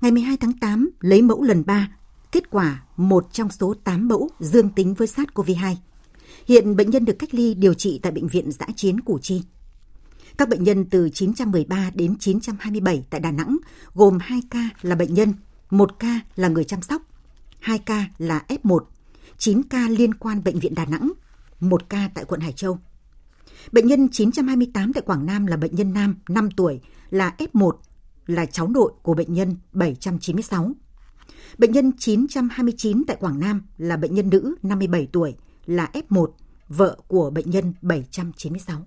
[0.00, 1.88] Ngày 12 tháng 8, lấy mẫu lần 3,
[2.32, 5.74] kết quả một trong số 8 mẫu dương tính với SARS-CoV-2.
[6.48, 9.42] Hiện bệnh nhân được cách ly điều trị tại bệnh viện giã chiến Củ Chi.
[10.38, 13.56] Các bệnh nhân từ 913 đến 927 tại Đà Nẵng
[13.94, 15.32] gồm 2 ca là bệnh nhân,
[15.70, 17.02] 1 ca là người chăm sóc,
[17.60, 18.80] 2 ca là F1,
[19.38, 21.12] 9 ca liên quan bệnh viện Đà Nẵng,
[21.60, 22.78] 1 ca tại quận Hải Châu.
[23.72, 27.72] Bệnh nhân 928 tại Quảng Nam là bệnh nhân nam 5 tuổi, là F1,
[28.26, 30.72] là cháu nội của bệnh nhân 796.
[31.58, 35.34] Bệnh nhân 929 tại Quảng Nam là bệnh nhân nữ 57 tuổi,
[35.66, 36.26] là F1,
[36.68, 38.86] vợ của bệnh nhân 796.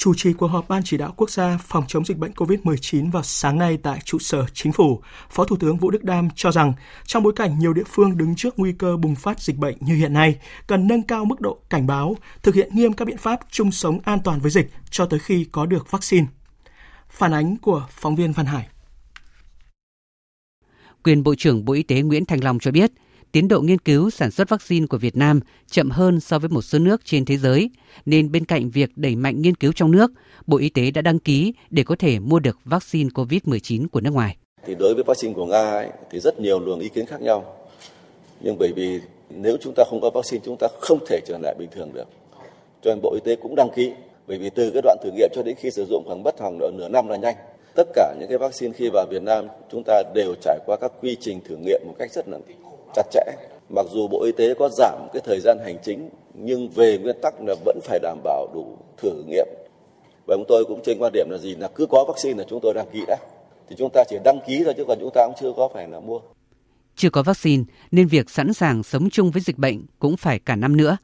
[0.00, 3.22] Chủ trì cuộc họp Ban chỉ đạo quốc gia phòng chống dịch bệnh COVID-19 vào
[3.22, 6.72] sáng nay tại trụ sở chính phủ, Phó Thủ tướng Vũ Đức Đam cho rằng
[7.04, 9.94] trong bối cảnh nhiều địa phương đứng trước nguy cơ bùng phát dịch bệnh như
[9.94, 13.40] hiện nay, cần nâng cao mức độ cảnh báo, thực hiện nghiêm các biện pháp
[13.50, 16.26] chung sống an toàn với dịch cho tới khi có được vaccine.
[17.08, 18.68] Phản ánh của phóng viên Văn Hải.
[21.04, 22.90] Quyền Bộ trưởng Bộ Y tế Nguyễn Thành Long cho biết,
[23.32, 26.62] tiến độ nghiên cứu sản xuất vaccine của Việt Nam chậm hơn so với một
[26.62, 27.70] số nước trên thế giới,
[28.06, 30.10] nên bên cạnh việc đẩy mạnh nghiên cứu trong nước,
[30.46, 34.10] Bộ Y tế đã đăng ký để có thể mua được vaccine COVID-19 của nước
[34.10, 34.36] ngoài.
[34.66, 37.56] Thì đối với vaccine của Nga ấy, thì rất nhiều luồng ý kiến khác nhau.
[38.40, 41.54] Nhưng bởi vì nếu chúng ta không có vaccine chúng ta không thể trở lại
[41.58, 42.08] bình thường được.
[42.82, 43.92] Cho nên Bộ Y tế cũng đăng ký
[44.28, 46.58] bởi vì từ cái đoạn thử nghiệm cho đến khi sử dụng khoảng mất khoảng
[46.58, 47.36] nửa năm là nhanh.
[47.74, 50.92] Tất cả những cái vaccine khi vào Việt Nam chúng ta đều trải qua các
[51.00, 52.38] quy trình thử nghiệm một cách rất là
[52.94, 53.20] chặt chẽ.
[53.68, 57.16] Mặc dù Bộ Y tế có giảm cái thời gian hành chính nhưng về nguyên
[57.22, 59.46] tắc là vẫn phải đảm bảo đủ thử nghiệm.
[60.26, 62.60] Và chúng tôi cũng trên quan điểm là gì là cứ có vaccine là chúng
[62.62, 63.16] tôi đăng ký đã.
[63.68, 65.88] Thì chúng ta chỉ đăng ký thôi chứ còn chúng ta cũng chưa có phải
[65.88, 66.20] là mua.
[66.96, 70.56] Chưa có vaccine nên việc sẵn sàng sống chung với dịch bệnh cũng phải cả
[70.56, 70.96] năm nữa.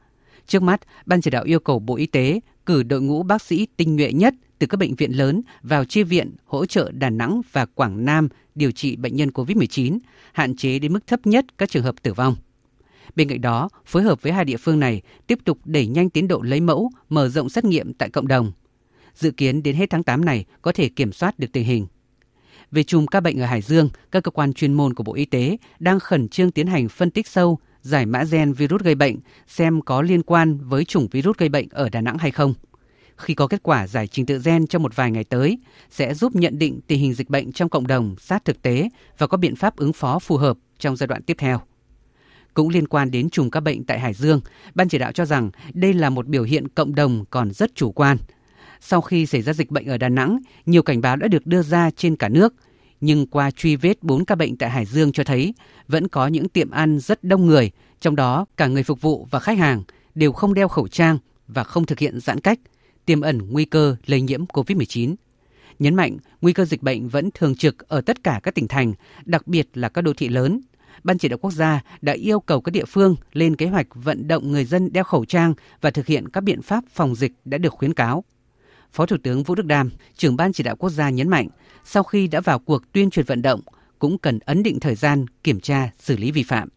[0.47, 3.67] Trước mắt, Ban chỉ đạo yêu cầu Bộ Y tế cử đội ngũ bác sĩ
[3.77, 7.41] tinh nhuệ nhất từ các bệnh viện lớn vào chi viện hỗ trợ Đà Nẵng
[7.51, 9.99] và Quảng Nam điều trị bệnh nhân COVID-19,
[10.33, 12.35] hạn chế đến mức thấp nhất các trường hợp tử vong.
[13.15, 16.27] Bên cạnh đó, phối hợp với hai địa phương này tiếp tục đẩy nhanh tiến
[16.27, 18.51] độ lấy mẫu, mở rộng xét nghiệm tại cộng đồng.
[19.15, 21.87] Dự kiến đến hết tháng 8 này có thể kiểm soát được tình hình.
[22.71, 25.25] Về chùm ca bệnh ở Hải Dương, các cơ quan chuyên môn của Bộ Y
[25.25, 29.15] tế đang khẩn trương tiến hành phân tích sâu, giải mã gen virus gây bệnh,
[29.47, 32.53] xem có liên quan với chủng virus gây bệnh ở Đà Nẵng hay không.
[33.17, 36.35] Khi có kết quả giải trình tự gen trong một vài ngày tới, sẽ giúp
[36.35, 39.55] nhận định tình hình dịch bệnh trong cộng đồng sát thực tế và có biện
[39.55, 41.61] pháp ứng phó phù hợp trong giai đoạn tiếp theo.
[42.53, 44.41] Cũng liên quan đến chùm các bệnh tại Hải Dương,
[44.75, 47.91] Ban chỉ đạo cho rằng đây là một biểu hiện cộng đồng còn rất chủ
[47.91, 48.17] quan.
[48.81, 51.61] Sau khi xảy ra dịch bệnh ở Đà Nẵng, nhiều cảnh báo đã được đưa
[51.61, 52.53] ra trên cả nước,
[53.01, 55.53] nhưng qua truy vết 4 ca bệnh tại Hải Dương cho thấy
[55.87, 59.39] vẫn có những tiệm ăn rất đông người, trong đó cả người phục vụ và
[59.39, 59.83] khách hàng
[60.15, 62.59] đều không đeo khẩu trang và không thực hiện giãn cách,
[63.05, 65.15] tiềm ẩn nguy cơ lây nhiễm COVID-19.
[65.79, 68.93] Nhấn mạnh nguy cơ dịch bệnh vẫn thường trực ở tất cả các tỉnh thành,
[69.25, 70.61] đặc biệt là các đô thị lớn.
[71.03, 74.27] Ban chỉ đạo quốc gia đã yêu cầu các địa phương lên kế hoạch vận
[74.27, 77.57] động người dân đeo khẩu trang và thực hiện các biện pháp phòng dịch đã
[77.57, 78.23] được khuyến cáo.
[78.91, 81.47] Phó Thủ tướng Vũ Đức Đam, trưởng ban chỉ đạo quốc gia nhấn mạnh,
[81.85, 83.61] sau khi đã vào cuộc tuyên truyền vận động,
[83.99, 86.69] cũng cần ấn định thời gian kiểm tra xử lý vi phạm.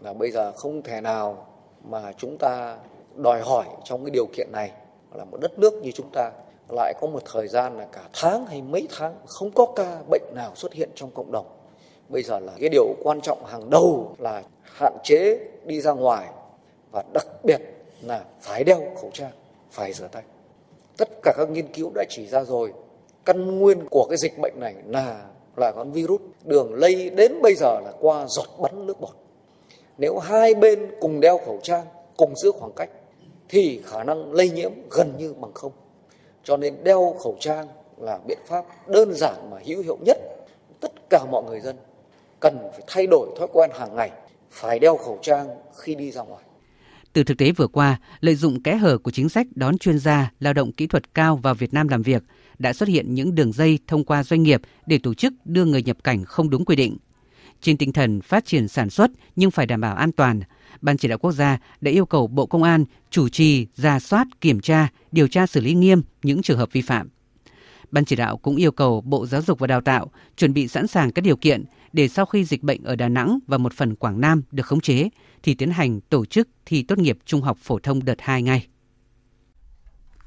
[0.00, 1.46] Là bây giờ không thể nào
[1.84, 2.76] mà chúng ta
[3.16, 4.70] đòi hỏi trong cái điều kiện này
[5.14, 6.30] là một đất nước như chúng ta
[6.68, 10.22] lại có một thời gian là cả tháng hay mấy tháng không có ca bệnh
[10.34, 11.46] nào xuất hiện trong cộng đồng.
[12.08, 16.28] Bây giờ là cái điều quan trọng hàng đầu là hạn chế đi ra ngoài
[16.92, 17.60] và đặc biệt
[18.02, 19.32] là phải đeo khẩu trang,
[19.70, 20.22] phải rửa tay.
[20.96, 22.72] Tất cả các nghiên cứu đã chỉ ra rồi,
[23.24, 27.54] căn nguyên của cái dịch bệnh này là là con virus đường lây đến bây
[27.54, 29.16] giờ là qua giọt bắn nước bọt.
[29.98, 31.84] Nếu hai bên cùng đeo khẩu trang,
[32.16, 32.90] cùng giữ khoảng cách
[33.48, 35.72] thì khả năng lây nhiễm gần như bằng không.
[36.44, 40.18] Cho nên đeo khẩu trang là biện pháp đơn giản mà hữu hiệu nhất.
[40.80, 41.76] Tất cả mọi người dân
[42.40, 44.10] cần phải thay đổi thói quen hàng ngày,
[44.50, 46.44] phải đeo khẩu trang khi đi ra ngoài.
[47.16, 50.30] Từ thực tế vừa qua, lợi dụng kẽ hở của chính sách đón chuyên gia,
[50.40, 52.22] lao động kỹ thuật cao vào Việt Nam làm việc,
[52.58, 55.82] đã xuất hiện những đường dây thông qua doanh nghiệp để tổ chức đưa người
[55.82, 56.96] nhập cảnh không đúng quy định.
[57.60, 60.40] Trên tinh thần phát triển sản xuất nhưng phải đảm bảo an toàn,
[60.80, 64.26] Ban chỉ đạo quốc gia đã yêu cầu Bộ Công an chủ trì, ra soát,
[64.40, 67.08] kiểm tra, điều tra xử lý nghiêm những trường hợp vi phạm.
[67.90, 70.86] Ban chỉ đạo cũng yêu cầu Bộ Giáo dục và Đào tạo chuẩn bị sẵn
[70.86, 71.64] sàng các điều kiện
[71.96, 74.80] để sau khi dịch bệnh ở Đà Nẵng và một phần Quảng Nam được khống
[74.80, 75.08] chế
[75.42, 78.66] thì tiến hành tổ chức thi tốt nghiệp trung học phổ thông đợt 2 ngay.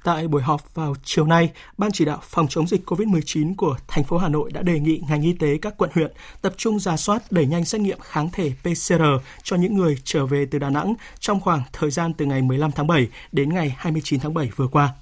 [0.03, 4.03] Tại buổi họp vào chiều nay, Ban chỉ đạo phòng chống dịch COVID-19 của thành
[4.03, 6.97] phố Hà Nội đã đề nghị ngành y tế các quận huyện tập trung ra
[6.97, 9.03] soát đẩy nhanh xét nghiệm kháng thể PCR
[9.43, 12.71] cho những người trở về từ Đà Nẵng trong khoảng thời gian từ ngày 15
[12.71, 14.93] tháng 7 đến ngày 29 tháng 7 vừa qua.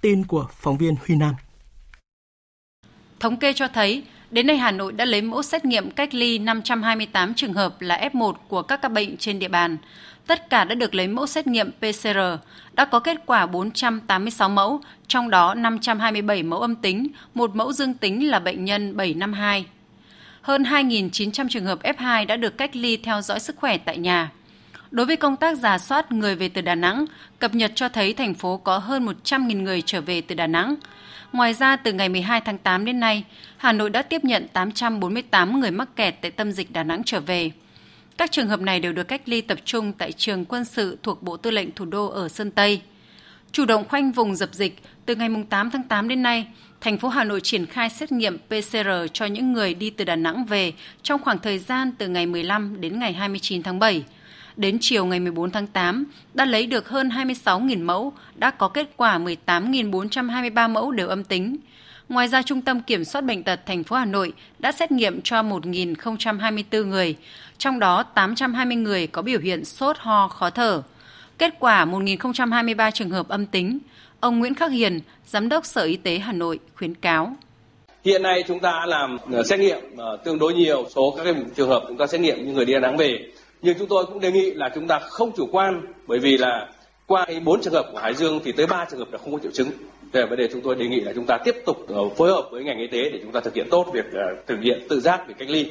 [0.00, 1.34] Tin của phóng viên Huy Nam.
[3.20, 6.38] Thống kê cho thấy, đến nay Hà Nội đã lấy mẫu xét nghiệm cách ly
[6.38, 9.76] 528 trường hợp là F1 của các ca bệnh trên địa bàn.
[10.26, 12.18] Tất cả đã được lấy mẫu xét nghiệm PCR,
[12.72, 17.94] đã có kết quả 486 mẫu, trong đó 527 mẫu âm tính, một mẫu dương
[17.94, 19.66] tính là bệnh nhân 752.
[20.42, 24.30] Hơn 2.900 trường hợp F2 đã được cách ly theo dõi sức khỏe tại nhà.
[24.90, 27.04] Đối với công tác giả soát người về từ Đà Nẵng,
[27.38, 30.74] cập nhật cho thấy thành phố có hơn 100.000 người trở về từ Đà Nẵng.
[31.32, 33.24] Ngoài ra, từ ngày 12 tháng 8 đến nay,
[33.56, 37.20] Hà Nội đã tiếp nhận 848 người mắc kẹt tại tâm dịch Đà Nẵng trở
[37.20, 37.50] về.
[38.16, 41.22] Các trường hợp này đều được cách ly tập trung tại trường quân sự thuộc
[41.22, 42.80] Bộ Tư lệnh Thủ đô ở Sơn Tây.
[43.52, 46.46] Chủ động khoanh vùng dập dịch, từ ngày 8 tháng 8 đến nay,
[46.80, 50.16] thành phố Hà Nội triển khai xét nghiệm PCR cho những người đi từ Đà
[50.16, 54.04] Nẵng về trong khoảng thời gian từ ngày 15 đến ngày 29 tháng 7.
[54.58, 58.86] Đến chiều ngày 14 tháng 8, đã lấy được hơn 26.000 mẫu, đã có kết
[58.96, 61.56] quả 18.423 mẫu đều âm tính.
[62.08, 65.20] Ngoài ra, Trung tâm Kiểm soát Bệnh tật thành phố Hà Nội đã xét nghiệm
[65.22, 67.16] cho 1.024 người,
[67.58, 70.82] trong đó 820 người có biểu hiện sốt ho khó thở.
[71.38, 73.78] Kết quả 1.023 trường hợp âm tính.
[74.20, 77.36] Ông Nguyễn Khắc Hiền, Giám đốc Sở Y tế Hà Nội khuyến cáo.
[78.04, 81.68] Hiện nay chúng ta làm ờ, xét nghiệm ờ, tương đối nhiều số các trường
[81.68, 83.18] hợp chúng ta xét nghiệm như người đi Đà Nẵng về.
[83.62, 86.68] Nhưng chúng tôi cũng đề nghị là chúng ta không chủ quan bởi vì là
[87.06, 89.38] qua bốn trường hợp của Hải Dương thì tới ba trường hợp là không có
[89.42, 89.68] triệu chứng.
[90.12, 92.48] Về vấn đề chúng tôi đề nghị là chúng ta tiếp tục ờ, phối hợp
[92.50, 94.04] với ngành y tế để chúng ta thực hiện tốt việc
[94.46, 95.66] thực hiện tự giác về cách ly.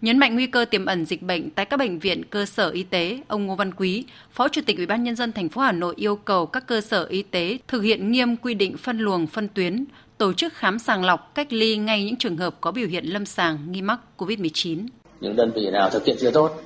[0.00, 2.82] Nhấn mạnh nguy cơ tiềm ẩn dịch bệnh tại các bệnh viện, cơ sở y
[2.82, 5.72] tế, ông Ngô Văn Quý, Phó Chủ tịch Ủy ban nhân dân thành phố Hà
[5.72, 9.26] Nội yêu cầu các cơ sở y tế thực hiện nghiêm quy định phân luồng,
[9.26, 9.84] phân tuyến,
[10.18, 13.26] tổ chức khám sàng lọc, cách ly ngay những trường hợp có biểu hiện lâm
[13.26, 14.86] sàng nghi mắc COVID-19.
[15.20, 16.60] Những đơn vị nào thực hiện chưa tốt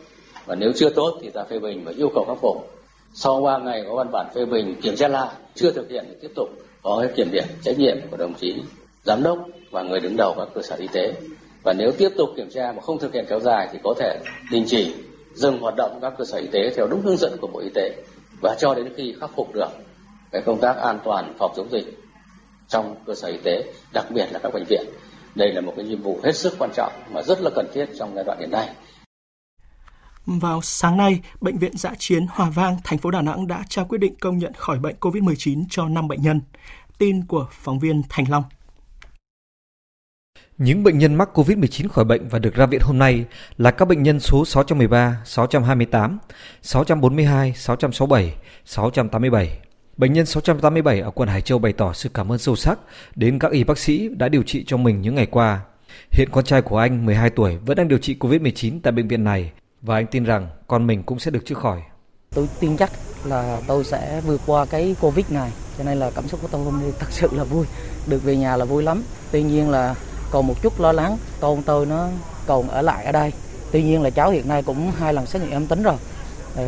[0.46, 2.70] và nếu chưa tốt thì ta phê bình và yêu cầu khắc phục.
[3.14, 6.14] Sau 3 ngày có văn bản phê bình kiểm tra lại, chưa thực hiện thì
[6.20, 6.48] tiếp tục
[6.82, 8.62] có kiểm điểm trách nhiệm của đồng chí
[9.04, 9.38] giám đốc
[9.70, 11.14] và người đứng đầu các cơ sở y tế.
[11.62, 14.18] Và nếu tiếp tục kiểm tra mà không thực hiện kéo dài thì có thể
[14.50, 14.94] đình chỉ
[15.34, 17.68] dừng hoạt động các cơ sở y tế theo đúng hướng dẫn của bộ y
[17.74, 17.94] tế
[18.42, 19.68] và cho đến khi khắc phục được
[20.32, 21.98] cái công tác an toàn phòng chống dịch
[22.68, 24.86] trong cơ sở y tế đặc biệt là các bệnh viện.
[25.34, 27.86] Đây là một cái nhiệm vụ hết sức quan trọng mà rất là cần thiết
[27.98, 28.68] trong giai đoạn hiện nay
[30.26, 33.84] vào sáng nay, Bệnh viện Giã Chiến Hòa Vang, thành phố Đà Nẵng đã trao
[33.84, 36.40] quyết định công nhận khỏi bệnh COVID-19 cho 5 bệnh nhân.
[36.98, 38.44] Tin của phóng viên Thành Long.
[40.58, 43.24] Những bệnh nhân mắc COVID-19 khỏi bệnh và được ra viện hôm nay
[43.58, 46.18] là các bệnh nhân số 613, 628,
[46.62, 49.58] 642, 667, 687.
[49.96, 52.78] Bệnh nhân 687 ở quận Hải Châu bày tỏ sự cảm ơn sâu sắc
[53.14, 55.60] đến các y bác sĩ đã điều trị cho mình những ngày qua.
[56.10, 59.24] Hiện con trai của anh 12 tuổi vẫn đang điều trị COVID-19 tại bệnh viện
[59.24, 61.82] này và anh tin rằng con mình cũng sẽ được chữa khỏi.
[62.34, 62.90] Tôi tin chắc
[63.24, 66.64] là tôi sẽ vượt qua cái Covid này, cho nên là cảm xúc của tôi
[66.64, 67.66] hôm nay thật sự là vui.
[68.06, 69.02] Được về nhà là vui lắm.
[69.32, 69.94] Tuy nhiên là
[70.32, 72.08] còn một chút lo lắng con tôi nó
[72.46, 73.32] còn ở lại ở đây
[73.72, 75.96] tuy nhiên là cháu hiện nay cũng hai lần xét nghiệm âm tính rồi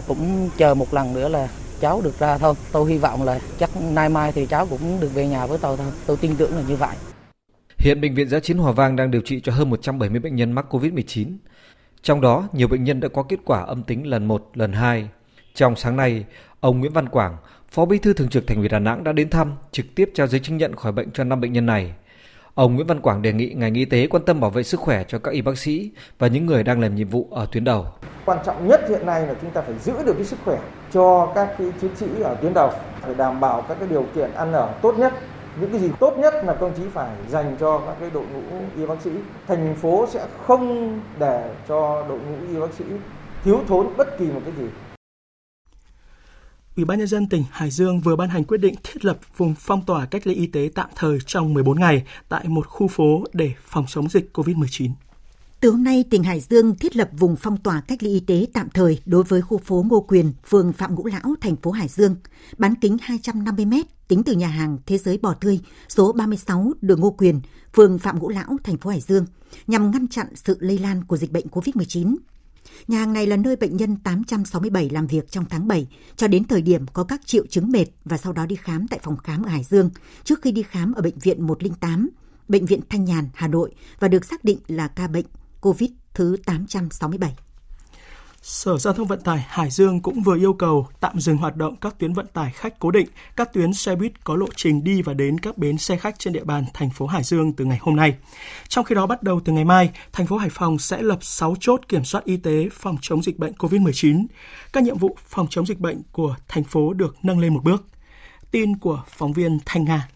[0.09, 1.49] cũng chờ một lần nữa là
[1.81, 5.15] cháu được ra thôi tôi hy vọng là chắc nay mai thì cháu cũng được
[5.15, 6.97] về nhà với tôi thôi tôi tin tưởng là như vậy
[7.79, 10.53] Hiện Bệnh viện Giã Chiến Hòa Vang đang điều trị cho hơn 170 bệnh nhân
[10.53, 11.27] mắc COVID-19.
[12.05, 15.09] Trong đó, nhiều bệnh nhân đã có kết quả âm tính lần 1, lần 2.
[15.55, 16.25] Trong sáng nay,
[16.61, 17.37] ông Nguyễn Văn Quảng,
[17.69, 20.27] Phó Bí thư Thường trực Thành ủy Đà Nẵng đã đến thăm, trực tiếp trao
[20.27, 21.93] giấy chứng nhận khỏi bệnh cho 5 bệnh nhân này.
[22.55, 25.05] Ông Nguyễn Văn Quảng đề nghị ngành y tế quan tâm bảo vệ sức khỏe
[25.09, 27.87] cho các y bác sĩ và những người đang làm nhiệm vụ ở tuyến đầu.
[28.25, 30.59] Quan trọng nhất hiện nay là chúng ta phải giữ được cái sức khỏe
[30.93, 34.33] cho các cái chiến sĩ ở tuyến đầu, phải đảm bảo các cái điều kiện
[34.33, 35.13] ăn ở tốt nhất.
[35.61, 38.59] Những cái gì tốt nhất là công chí phải dành cho các cái đội ngũ
[38.77, 39.11] y bác sĩ.
[39.47, 42.85] Thành phố sẽ không để cho đội ngũ y bác sĩ
[43.45, 44.65] thiếu thốn bất kỳ một cái gì
[46.77, 49.55] Ủy ban nhân dân tỉnh Hải Dương vừa ban hành quyết định thiết lập vùng
[49.59, 53.25] phong tỏa cách ly y tế tạm thời trong 14 ngày tại một khu phố
[53.33, 54.91] để phòng chống dịch COVID-19.
[55.61, 58.47] Từ hôm nay, tỉnh Hải Dương thiết lập vùng phong tỏa cách ly y tế
[58.53, 61.89] tạm thời đối với khu phố Ngô Quyền, phường Phạm Ngũ Lão, thành phố Hải
[61.89, 62.17] Dương,
[62.59, 63.75] bán kính 250 m
[64.09, 67.41] tính từ nhà hàng Thế giới Bò Tươi, số 36 đường Ngô Quyền,
[67.75, 69.27] phường Phạm Ngũ Lão, thành phố Hải Dương,
[69.67, 72.17] nhằm ngăn chặn sự lây lan của dịch bệnh COVID-19.
[72.89, 75.87] Nhà hàng này là nơi bệnh nhân 867 làm việc trong tháng 7,
[76.17, 79.01] cho đến thời điểm có các triệu chứng mệt và sau đó đi khám tại
[79.03, 79.91] phòng khám ở Hải Dương,
[80.25, 82.11] trước khi đi khám ở Bệnh viện 108,
[82.49, 85.27] Bệnh viện Thanh Nhàn, Hà Nội và được xác định là ca bệnh
[85.61, 87.44] COVID thứ 867.
[88.47, 91.77] Sở Giao thông Vận tải Hải Dương cũng vừa yêu cầu tạm dừng hoạt động
[91.77, 95.03] các tuyến vận tải khách cố định, các tuyến xe buýt có lộ trình đi
[95.03, 97.79] và đến các bến xe khách trên địa bàn thành phố Hải Dương từ ngày
[97.81, 98.15] hôm nay.
[98.69, 101.55] Trong khi đó, bắt đầu từ ngày mai, thành phố Hải Phòng sẽ lập 6
[101.61, 104.27] chốt kiểm soát y tế phòng chống dịch bệnh COVID-19.
[104.73, 107.85] Các nhiệm vụ phòng chống dịch bệnh của thành phố được nâng lên một bước.
[108.51, 110.09] Tin của phóng viên Thanh Nga.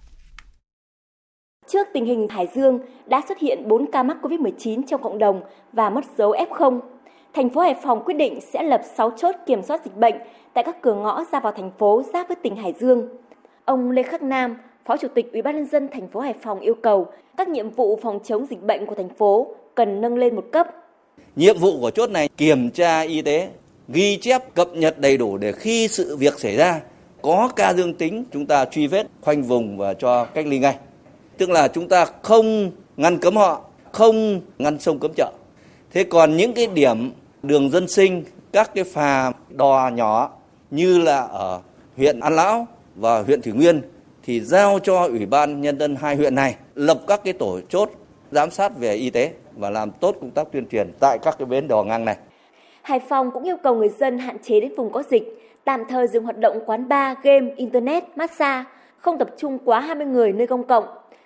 [1.69, 5.41] Trước tình hình Hải Dương đã xuất hiện 4 ca mắc COVID-19 trong cộng đồng
[5.73, 6.81] và mất dấu F0,
[7.39, 10.15] thành phố Hải Phòng quyết định sẽ lập 6 chốt kiểm soát dịch bệnh
[10.55, 13.09] tại các cửa ngõ ra vào thành phố giáp với tỉnh Hải Dương.
[13.65, 16.61] Ông Lê Khắc Nam, Phó Chủ tịch Ủy ban nhân dân thành phố Hải Phòng
[16.61, 20.37] yêu cầu các nhiệm vụ phòng chống dịch bệnh của thành phố cần nâng lên
[20.37, 20.67] một cấp.
[21.37, 23.49] Nhiệm vụ của chốt này kiểm tra y tế,
[23.89, 26.81] ghi chép cập nhật đầy đủ để khi sự việc xảy ra
[27.23, 30.77] có ca dương tính chúng ta truy vết, khoanh vùng và cho cách ly ngay.
[31.37, 33.61] Tức là chúng ta không ngăn cấm họ,
[33.93, 35.33] không ngăn sông cấm chợ.
[35.93, 40.31] Thế còn những cái điểm đường dân sinh, các cái phà đò nhỏ
[40.71, 41.61] như là ở
[41.97, 43.83] huyện An Lão và huyện Thủy Nguyên
[44.23, 47.91] thì giao cho Ủy ban Nhân dân hai huyện này lập các cái tổ chốt
[48.31, 51.47] giám sát về y tế và làm tốt công tác tuyên truyền tại các cái
[51.47, 52.17] bến đò ngang này.
[52.83, 56.07] Hải Phòng cũng yêu cầu người dân hạn chế đến vùng có dịch, tạm thời
[56.07, 58.65] dừng hoạt động quán bar, game, internet, massage,
[58.99, 60.85] không tập trung quá 20 người nơi công cộng.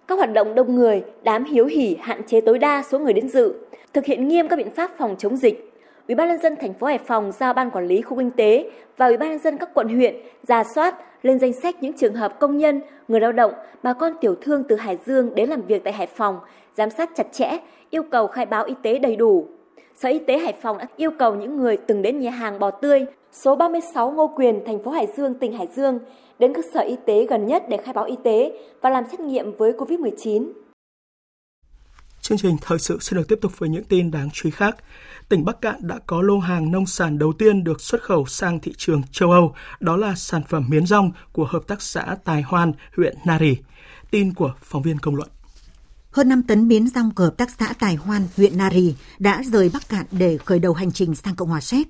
[0.09, 3.29] Các hoạt động đông người, đám hiếu hỉ hạn chế tối đa số người đến
[3.29, 3.55] dự,
[3.92, 5.71] thực hiện nghiêm các biện pháp phòng chống dịch.
[6.12, 8.70] Ủy ban nhân dân thành phố Hải Phòng giao ban quản lý khu kinh tế
[8.96, 12.14] và Ủy ban nhân dân các quận huyện ra soát lên danh sách những trường
[12.14, 15.62] hợp công nhân, người lao động, bà con tiểu thương từ Hải Dương đến làm
[15.62, 16.38] việc tại Hải Phòng,
[16.77, 17.59] giám sát chặt chẽ,
[17.90, 19.46] yêu cầu khai báo y tế đầy đủ.
[19.94, 22.70] Sở Y tế Hải Phòng đã yêu cầu những người từng đến nhà hàng bò
[22.70, 25.98] tươi số 36 Ngô Quyền, thành phố Hải Dương, tỉnh Hải Dương
[26.38, 29.20] đến cơ sở y tế gần nhất để khai báo y tế và làm xét
[29.20, 30.53] nghiệm với COVID-19.
[32.22, 34.76] Chương trình thời sự sẽ được tiếp tục với những tin đáng chú ý khác.
[35.28, 38.61] Tỉnh Bắc Cạn đã có lô hàng nông sản đầu tiên được xuất khẩu sang
[38.61, 42.42] thị trường châu Âu, đó là sản phẩm miến rong của Hợp tác xã Tài
[42.42, 43.56] Hoan, huyện Nari.
[44.11, 45.28] Tin của phóng viên công luận.
[46.11, 49.70] Hơn 5 tấn miến rong của Hợp tác xã Tài Hoan, huyện Nari đã rời
[49.72, 51.88] Bắc Cạn để khởi đầu hành trình sang Cộng hòa Séc.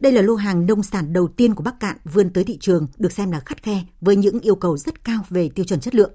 [0.00, 2.86] Đây là lô hàng nông sản đầu tiên của Bắc Cạn vươn tới thị trường
[2.98, 5.94] được xem là khắt khe với những yêu cầu rất cao về tiêu chuẩn chất
[5.94, 6.12] lượng.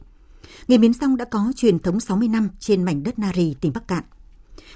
[0.67, 3.87] Nghề miến rong đã có truyền thống 60 năm trên mảnh đất Nari, tỉnh Bắc
[3.87, 4.03] Cạn.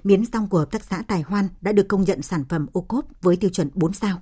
[0.04, 2.82] Miến rong của Hợp tác xã Tài Hoan đã được công nhận sản phẩm ô
[2.82, 4.22] cốp với tiêu chuẩn 4 sao.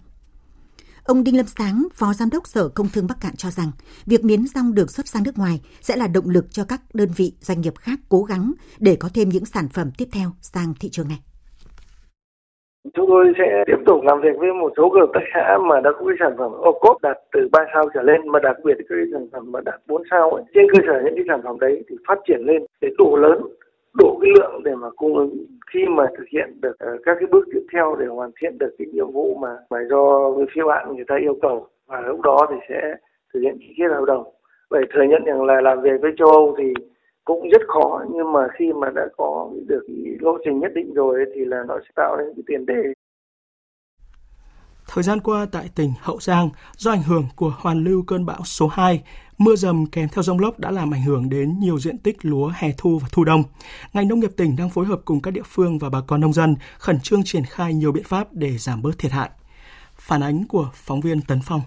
[1.03, 3.71] Ông Đinh Lâm Sáng, Phó Giám đốc Sở Công Thương Bắc Cạn cho rằng,
[4.05, 7.09] việc miến rong được xuất sang nước ngoài sẽ là động lực cho các đơn
[7.15, 10.73] vị doanh nghiệp khác cố gắng để có thêm những sản phẩm tiếp theo sang
[10.79, 11.19] thị trường này.
[12.93, 15.91] Chúng tôi sẽ tiếp tục làm việc với một số hợp tác xã mà đã
[15.91, 18.77] có cái sản phẩm ô cốp đạt từ 3 sao trở lên mà đặc biệt
[18.89, 20.43] cái sản phẩm mà đạt 4 sao ấy.
[20.53, 23.41] Trên cơ sở những cái sản phẩm đấy thì phát triển lên để đủ lớn,
[23.99, 27.27] đủ cái lượng để mà cung ứng khi mà thực hiện được ờ, các cái
[27.31, 30.95] bước tiếp theo để hoàn thiện được cái nhiệm vụ mà mà do phía bạn
[30.95, 32.95] người ta yêu cầu và lúc đó thì sẽ
[33.33, 34.23] thực hiện ký kết hợp đồng.
[34.69, 36.73] Vậy thừa nhận rằng là làm việc với châu Âu thì
[37.25, 39.83] cũng rất khó nhưng mà khi mà đã có được
[40.19, 42.93] lộ trình nhất định rồi thì là nó sẽ tạo nên cái tiền đề
[44.87, 48.43] Thời gian qua tại tỉnh Hậu Giang, do ảnh hưởng của hoàn lưu cơn bão
[48.43, 49.03] số 2,
[49.37, 52.51] mưa dầm kèm theo rông lốc đã làm ảnh hưởng đến nhiều diện tích lúa
[52.55, 53.43] hè thu và thu đông.
[53.93, 56.33] Ngành nông nghiệp tỉnh đang phối hợp cùng các địa phương và bà con nông
[56.33, 59.29] dân khẩn trương triển khai nhiều biện pháp để giảm bớt thiệt hại.
[59.95, 61.61] Phản ánh của phóng viên Tấn Phong.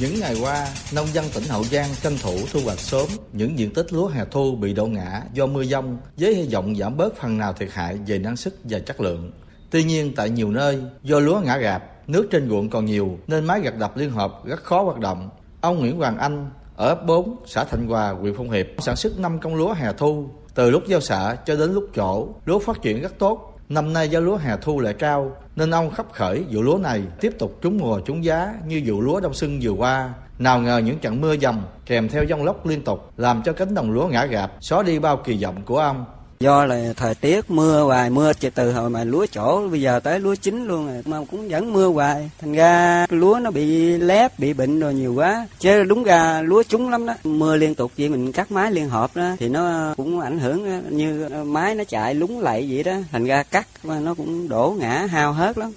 [0.00, 3.74] Những ngày qua, nông dân tỉnh Hậu Giang tranh thủ thu hoạch sớm những diện
[3.74, 7.16] tích lúa hè thu bị đổ ngã do mưa dông với hy vọng giảm bớt
[7.16, 9.32] phần nào thiệt hại về năng suất và chất lượng.
[9.70, 13.44] Tuy nhiên tại nhiều nơi, do lúa ngã gạp, nước trên ruộng còn nhiều nên
[13.44, 15.30] máy gặt đập liên hợp rất khó hoạt động.
[15.60, 19.18] Ông Nguyễn Hoàng Anh ở ấp 4, xã Thạnh Hòa, huyện Phong Hiệp sản xuất
[19.18, 20.28] 5 công lúa hè thu.
[20.54, 23.55] Từ lúc giao xạ cho đến lúc chỗ, lúa phát triển rất tốt.
[23.68, 27.02] Năm nay giá lúa hè thu lại cao, nên ông khắp khởi vụ lúa này
[27.20, 30.14] tiếp tục trúng mùa trúng giá như vụ lúa đông xuân vừa qua.
[30.38, 33.74] Nào ngờ những trận mưa dầm kèm theo dông lốc liên tục làm cho cánh
[33.74, 36.04] đồng lúa ngã gạp, xóa đi bao kỳ vọng của ông.
[36.40, 40.00] Do là thời tiết mưa hoài, mưa chỉ từ hồi mà lúa chỗ bây giờ
[40.00, 42.30] tới lúa chín luôn rồi, mà cũng vẫn mưa hoài.
[42.40, 45.46] Thành ra lúa nó bị lép, bị bệnh rồi nhiều quá.
[45.58, 47.14] Chứ đúng ra lúa trúng lắm đó.
[47.24, 50.64] Mưa liên tục vậy mình cắt máy liên hợp đó thì nó cũng ảnh hưởng
[50.64, 52.96] ờ, như ờ, máy nó chạy lúng lạy vậy đó.
[53.12, 55.72] Thành ra cắt mà nó cũng đổ ngã hao hớt lắm.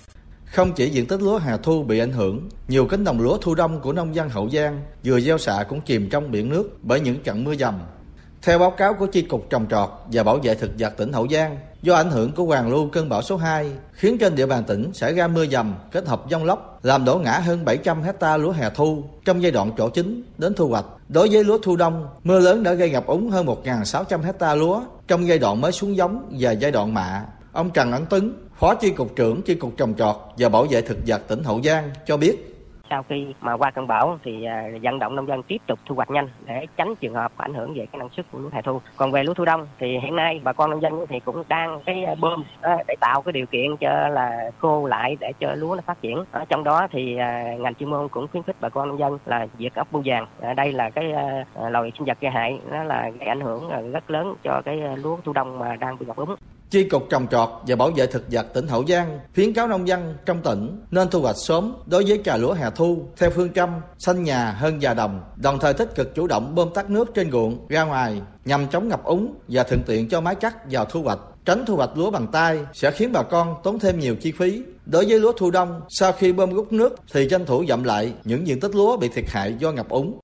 [0.45, 3.55] Không chỉ diện tích lúa hè thu bị ảnh hưởng, nhiều cánh đồng lúa thu
[3.55, 6.99] đông của nông dân Hậu Giang vừa gieo xạ cũng chìm trong biển nước bởi
[6.99, 7.79] những trận mưa dầm.
[8.41, 11.27] Theo báo cáo của Chi cục Trồng trọt và Bảo vệ thực vật tỉnh Hậu
[11.27, 14.63] Giang, do ảnh hưởng của hoàn lưu cơn bão số 2, khiến trên địa bàn
[14.63, 18.37] tỉnh xảy ra mưa dầm kết hợp dông lốc, làm đổ ngã hơn 700 hecta
[18.37, 20.85] lúa hè thu trong giai đoạn chỗ chính đến thu hoạch.
[21.09, 24.81] Đối với lúa thu đông, mưa lớn đã gây ngập úng hơn 1.600 hecta lúa
[25.07, 27.25] trong giai đoạn mới xuống giống và giai đoạn mạ.
[27.51, 30.81] Ông Trần Ấn Tuấn, Phó Chi cục trưởng Chi cục Trồng trọt và Bảo vệ
[30.81, 32.48] thực vật tỉnh Hậu Giang cho biết
[32.89, 35.95] sau khi mà qua cơn bão thì à, vận động nông dân tiếp tục thu
[35.95, 38.61] hoạch nhanh để tránh trường hợp ảnh hưởng về cái năng suất của lúa hè
[38.61, 38.81] thu.
[38.97, 41.81] Còn về lúa thu đông thì hiện nay bà con nông dân thì cũng đang
[41.85, 45.53] cái à, bơm à, để tạo cái điều kiện cho là khô lại để cho
[45.55, 46.23] lúa nó phát triển.
[46.31, 47.15] Ở trong đó thì
[47.59, 50.27] ngành chuyên môn cũng khuyến khích bà con nông dân là diệt ốc bươu vàng.
[50.55, 51.05] Đây là cái
[51.69, 55.17] loài sinh vật gây hại, nó là gây ảnh hưởng rất lớn cho cái lúa
[55.25, 56.35] thu đông mà đang bị ngập úng.
[56.69, 59.87] Chi cục trồng trọt và bảo vệ thực vật tỉnh Hậu Giang khuyến cáo nông
[59.87, 63.53] dân trong tỉnh nên thu hoạch sớm đối với trà lúa hè thu theo phương
[63.53, 67.11] châm xanh nhà hơn già đồng, đồng thời tích cực chủ động bơm tắt nước
[67.15, 70.85] trên ruộng ra ngoài nhằm chống ngập úng và thuận tiện cho máy cắt vào
[70.85, 71.19] thu hoạch.
[71.45, 74.63] Tránh thu hoạch lúa bằng tay sẽ khiến bà con tốn thêm nhiều chi phí.
[74.85, 78.13] Đối với lúa thu đông, sau khi bơm rút nước thì tranh thủ dặm lại
[78.23, 80.19] những diện tích lúa bị thiệt hại do ngập úng.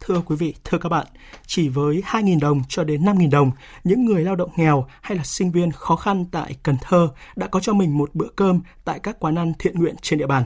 [0.00, 1.06] Thưa quý vị, thưa các bạn,
[1.46, 3.50] chỉ với 2.000 đồng cho đến 5.000 đồng,
[3.84, 7.46] những người lao động nghèo hay là sinh viên khó khăn tại Cần Thơ đã
[7.46, 10.44] có cho mình một bữa cơm tại các quán ăn thiện nguyện trên địa bàn.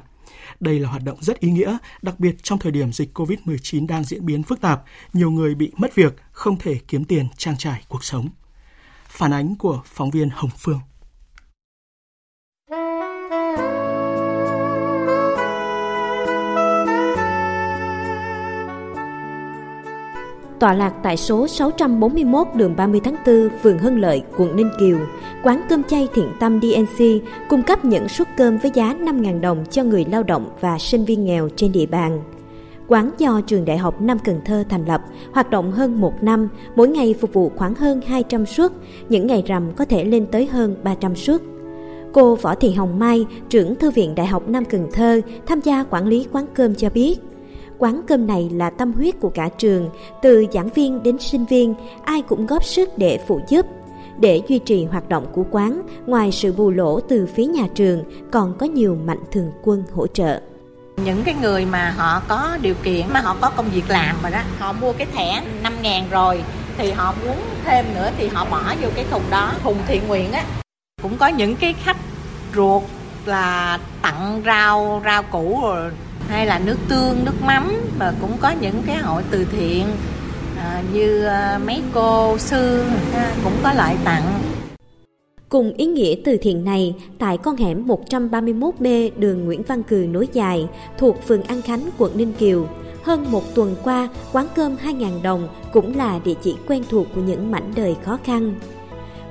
[0.61, 4.05] Đây là hoạt động rất ý nghĩa, đặc biệt trong thời điểm dịch COVID-19 đang
[4.05, 4.82] diễn biến phức tạp,
[5.12, 8.28] nhiều người bị mất việc, không thể kiếm tiền trang trải cuộc sống.
[9.09, 10.80] Phản ánh của phóng viên Hồng Phương.
[20.63, 24.99] Tọa lạc tại số 641 đường 30 tháng 4, phường Hưng Lợi, quận Ninh Kiều.
[25.43, 27.05] Quán cơm chay Thiện Tâm DNC
[27.49, 31.05] cung cấp những suất cơm với giá 5.000 đồng cho người lao động và sinh
[31.05, 32.21] viên nghèo trên địa bàn.
[32.89, 35.03] Quán do trường Đại học Nam Cần Thơ thành lập,
[35.33, 38.73] hoạt động hơn một năm, mỗi ngày phục vụ khoảng hơn 200 suất,
[39.09, 41.41] những ngày rằm có thể lên tới hơn 300 suất.
[42.13, 45.85] Cô Võ Thị Hồng Mai, trưởng Thư viện Đại học Nam Cần Thơ, tham gia
[45.85, 47.19] quản lý quán cơm cho biết–
[47.83, 49.91] Quán cơm này là tâm huyết của cả trường,
[50.22, 51.74] từ giảng viên đến sinh viên,
[52.05, 53.66] ai cũng góp sức để phụ giúp.
[54.20, 58.05] Để duy trì hoạt động của quán, ngoài sự bù lỗ từ phía nhà trường,
[58.33, 60.41] còn có nhiều mạnh thường quân hỗ trợ
[61.05, 64.30] những cái người mà họ có điều kiện mà họ có công việc làm rồi
[64.30, 66.43] đó họ mua cái thẻ 5 ngàn rồi
[66.78, 70.33] thì họ muốn thêm nữa thì họ bỏ vô cái thùng đó thùng thiện nguyện
[70.33, 70.45] á
[71.03, 71.97] cũng có những cái khách
[72.55, 72.83] ruột
[73.26, 75.91] là tặng rau rau củ rồi
[76.29, 79.87] hay là nước tương nước mắm và cũng có những cái hội từ thiện
[80.59, 84.43] à, như à, mấy cô sư à, cũng có lại tặng
[85.53, 90.29] Cùng ý nghĩa từ thiện này, tại con hẻm 131B đường Nguyễn Văn Cừ nối
[90.33, 90.68] dài,
[90.99, 92.66] thuộc phường An Khánh, quận Ninh Kiều,
[93.03, 97.20] hơn một tuần qua, quán cơm 2.000 đồng cũng là địa chỉ quen thuộc của
[97.20, 98.55] những mảnh đời khó khăn.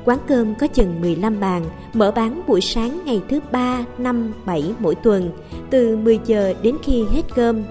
[0.05, 4.73] Quán cơm có chừng 15 bàn, mở bán buổi sáng ngày thứ ba, năm, bảy
[4.79, 5.31] mỗi tuần,
[5.69, 7.63] từ 10 giờ đến khi hết cơm.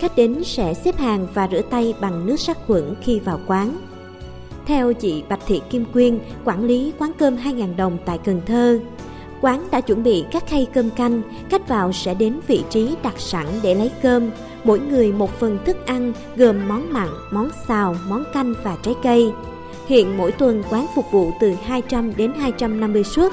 [0.00, 3.76] Khách đến sẽ xếp hàng và rửa tay bằng nước sát khuẩn khi vào quán.
[4.66, 8.78] Theo chị Bạch Thị Kim Quyên, quản lý quán cơm 2.000 đồng tại Cần Thơ,
[9.40, 13.14] quán đã chuẩn bị các khay cơm canh, khách vào sẽ đến vị trí đặt
[13.20, 14.30] sẵn để lấy cơm,
[14.64, 18.94] mỗi người một phần thức ăn gồm món mặn, món xào, món canh và trái
[19.02, 19.32] cây.
[19.86, 23.32] Hiện mỗi tuần quán phục vụ từ 200 đến 250 suất.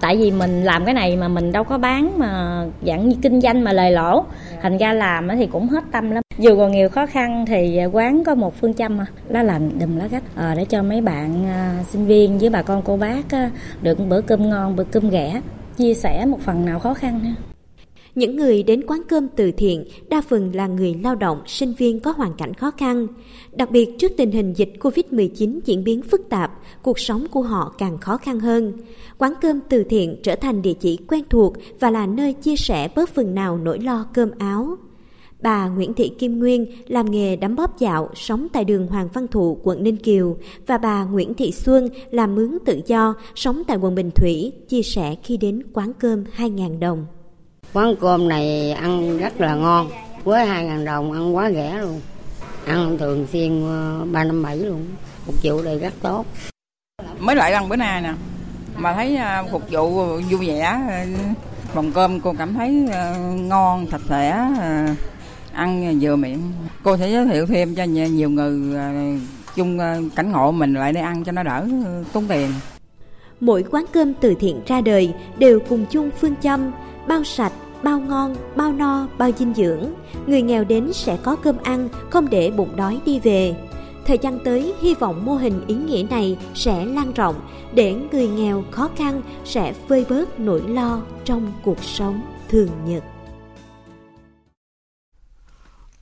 [0.00, 3.40] Tại vì mình làm cái này mà mình đâu có bán mà dạng như kinh
[3.40, 4.24] doanh mà lời lỗ.
[4.62, 6.22] Thành ra làm thì cũng hết tâm lắm.
[6.38, 10.08] Dù còn nhiều khó khăn thì quán có một phương châm đó làm đùm lá
[10.10, 13.50] cách à, để cho mấy bạn à, sinh viên với bà con cô bác à,
[13.82, 15.40] được bữa cơm ngon, bữa cơm rẻ
[15.76, 17.34] chia sẻ một phần nào khó khăn.
[18.20, 22.00] Những người đến quán cơm từ thiện đa phần là người lao động, sinh viên
[22.00, 23.06] có hoàn cảnh khó khăn.
[23.52, 26.52] Đặc biệt trước tình hình dịch Covid-19 diễn biến phức tạp,
[26.82, 28.72] cuộc sống của họ càng khó khăn hơn.
[29.18, 32.88] Quán cơm từ thiện trở thành địa chỉ quen thuộc và là nơi chia sẻ
[32.96, 34.76] bớt phần nào nỗi lo cơm áo.
[35.42, 39.26] Bà Nguyễn Thị Kim Nguyên làm nghề đấm bóp dạo, sống tại đường Hoàng Văn
[39.28, 43.76] Thụ, quận Ninh Kiều và bà Nguyễn Thị Xuân làm mướn tự do, sống tại
[43.76, 47.06] quận Bình Thủy, chia sẻ khi đến quán cơm 2.000 đồng.
[47.72, 49.90] Quán cơm này ăn rất là ngon,
[50.24, 52.00] với 2.000 đồng ăn quá rẻ luôn.
[52.66, 53.62] Ăn thường xuyên
[54.12, 54.86] 357 ờ, luôn,
[55.26, 56.24] phục vụ đây rất tốt.
[57.18, 58.12] Mới lại lần bữa nay nè,
[58.76, 59.90] mà thấy à, phục vụ
[60.30, 60.80] vui vẻ,
[61.74, 62.88] phòng cơm cô cảm thấy
[63.34, 64.48] ngon, sạch sẽ,
[65.52, 66.52] ăn vừa miệng.
[66.82, 68.80] Cô sẽ giới thiệu thêm cho nhiều người
[69.54, 69.78] chung
[70.16, 71.66] cảnh ngộ mình lại để ăn cho nó đỡ
[72.12, 72.50] tốn tiền.
[73.40, 76.72] Mỗi quán cơm từ thiện ra đời đều cùng chung phương châm
[77.10, 77.52] bao sạch,
[77.82, 79.86] bao ngon, bao no, bao dinh dưỡng.
[80.26, 83.54] Người nghèo đến sẽ có cơm ăn, không để bụng đói đi về.
[84.06, 87.34] Thời gian tới, hy vọng mô hình ý nghĩa này sẽ lan rộng
[87.74, 93.02] để người nghèo khó khăn sẽ vơi bớt nỗi lo trong cuộc sống thường nhật.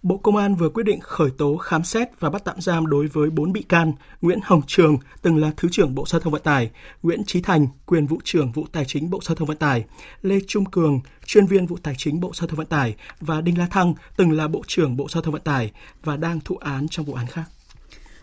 [0.03, 3.07] Bộ Công an vừa quyết định khởi tố khám xét và bắt tạm giam đối
[3.07, 6.43] với 4 bị can Nguyễn Hồng Trường, từng là Thứ trưởng Bộ Giao thông Vận
[6.43, 6.71] tải,
[7.03, 9.85] Nguyễn Trí Thành, quyền vụ trưởng vụ Tài chính Bộ Giao thông Vận tải,
[10.23, 13.59] Lê Trung Cường, chuyên viên vụ Tài chính Bộ Giao thông Vận tải và Đinh
[13.59, 15.73] La Thăng, từng là Bộ trưởng Bộ Giao thông Vận tải
[16.05, 17.45] và đang thụ án trong vụ án khác.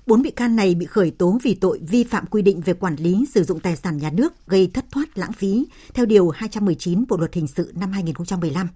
[0.05, 2.95] Bốn bị can này bị khởi tố vì tội vi phạm quy định về quản
[2.95, 7.03] lý sử dụng tài sản nhà nước gây thất thoát lãng phí theo Điều 219
[7.09, 8.67] Bộ Luật Hình sự năm 2015.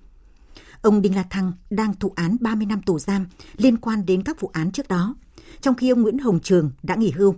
[0.82, 3.26] Ông Đinh La Thăng đang thụ án 30 năm tù giam
[3.58, 5.16] liên quan đến các vụ án trước đó,
[5.62, 7.36] trong khi ông Nguyễn Hồng Trường đã nghỉ hưu.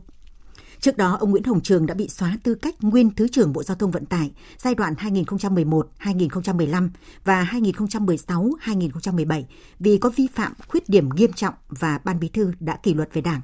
[0.80, 3.64] Trước đó, ông Nguyễn Hồng Trường đã bị xóa tư cách nguyên Thứ trưởng Bộ
[3.64, 6.89] Giao thông Vận tải giai đoạn 2011-2015
[7.24, 9.44] và 2016-2017
[9.80, 13.10] vì có vi phạm khuyết điểm nghiêm trọng và Ban Bí thư đã kỷ luật
[13.14, 13.42] về Đảng.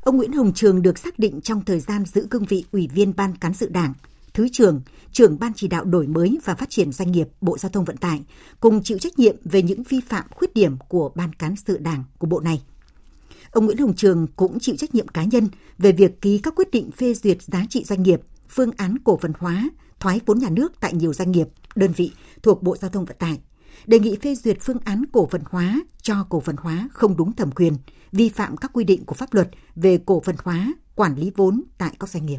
[0.00, 3.16] Ông Nguyễn Hồng Trường được xác định trong thời gian giữ cương vị Ủy viên
[3.16, 3.94] Ban Cán sự Đảng,
[4.34, 4.80] Thứ trưởng,
[5.12, 7.96] trưởng Ban chỉ đạo đổi mới và phát triển doanh nghiệp Bộ Giao thông Vận
[7.96, 8.22] tải,
[8.60, 12.04] cùng chịu trách nhiệm về những vi phạm khuyết điểm của Ban cán sự Đảng
[12.18, 12.62] của Bộ này.
[13.50, 15.48] Ông Nguyễn Hồng Trường cũng chịu trách nhiệm cá nhân
[15.78, 19.18] về việc ký các quyết định phê duyệt giá trị doanh nghiệp, phương án cổ
[19.22, 22.90] phần hóa, thoái vốn nhà nước tại nhiều doanh nghiệp, đơn vị thuộc Bộ Giao
[22.90, 23.38] thông Vận tải,
[23.86, 27.32] đề nghị phê duyệt phương án cổ phần hóa cho cổ phần hóa không đúng
[27.32, 27.74] thẩm quyền,
[28.12, 31.62] vi phạm các quy định của pháp luật về cổ phần hóa, quản lý vốn
[31.78, 32.38] tại các doanh nghiệp.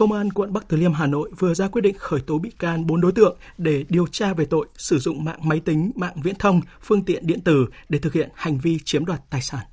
[0.00, 2.50] Công an quận Bắc Từ Liêm Hà Nội vừa ra quyết định khởi tố bị
[2.58, 6.20] can 4 đối tượng để điều tra về tội sử dụng mạng máy tính, mạng
[6.22, 9.66] viễn thông, phương tiện điện tử để thực hiện hành vi chiếm đoạt tài sản.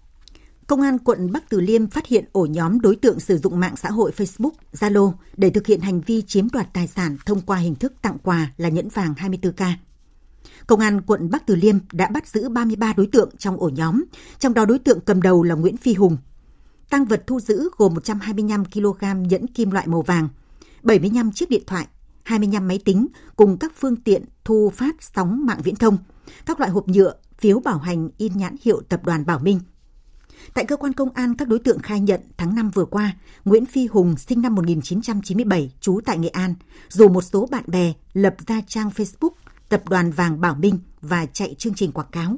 [0.67, 3.75] Công an quận Bắc Từ Liêm phát hiện ổ nhóm đối tượng sử dụng mạng
[3.75, 7.57] xã hội Facebook, Zalo để thực hiện hành vi chiếm đoạt tài sản thông qua
[7.57, 9.73] hình thức tặng quà là nhẫn vàng 24K.
[10.67, 14.03] Công an quận Bắc Từ Liêm đã bắt giữ 33 đối tượng trong ổ nhóm,
[14.39, 16.17] trong đó đối tượng cầm đầu là Nguyễn Phi Hùng,
[16.89, 20.27] Tăng vật thu giữ gồm 125 kg nhẫn kim loại màu vàng,
[20.83, 21.87] 75 chiếc điện thoại,
[22.23, 25.97] 25 máy tính cùng các phương tiện thu phát sóng mạng viễn thông,
[26.45, 29.59] các loại hộp nhựa, phiếu bảo hành in nhãn hiệu tập đoàn Bảo Minh.
[30.53, 33.15] Tại cơ quan công an, các đối tượng khai nhận tháng 5 vừa qua,
[33.45, 36.55] Nguyễn Phi Hùng sinh năm 1997, trú tại Nghệ An,
[36.89, 39.29] dù một số bạn bè lập ra trang Facebook
[39.69, 42.37] tập đoàn vàng Bảo Minh và chạy chương trình quảng cáo.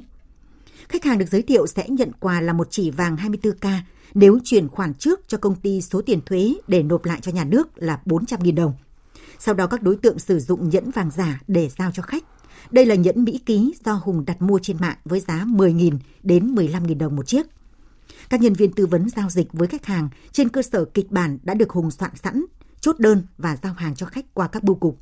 [0.90, 3.78] Khách hàng được giới thiệu sẽ nhận quà là một chỉ vàng 24K
[4.14, 7.44] nếu chuyển khoản trước cho công ty số tiền thuế để nộp lại cho nhà
[7.44, 8.72] nước là 400.000 đồng.
[9.38, 12.24] Sau đó các đối tượng sử dụng nhẫn vàng giả để giao cho khách.
[12.70, 16.54] Đây là nhẫn Mỹ ký do Hùng đặt mua trên mạng với giá 10.000 đến
[16.54, 17.46] 15.000 đồng một chiếc.
[18.30, 21.38] Các nhân viên tư vấn giao dịch với khách hàng trên cơ sở kịch bản
[21.42, 22.44] đã được Hùng soạn sẵn,
[22.80, 24.98] chốt đơn và giao hàng cho khách qua các bưu cục.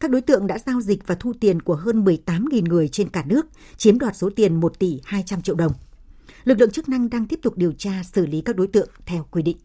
[0.00, 3.24] Các đối tượng đã giao dịch và thu tiền của hơn 18.000 người trên cả
[3.26, 3.46] nước,
[3.76, 5.72] chiếm đoạt số tiền 1 tỷ 200 triệu đồng
[6.44, 9.26] lực lượng chức năng đang tiếp tục điều tra xử lý các đối tượng theo
[9.30, 9.56] quy định.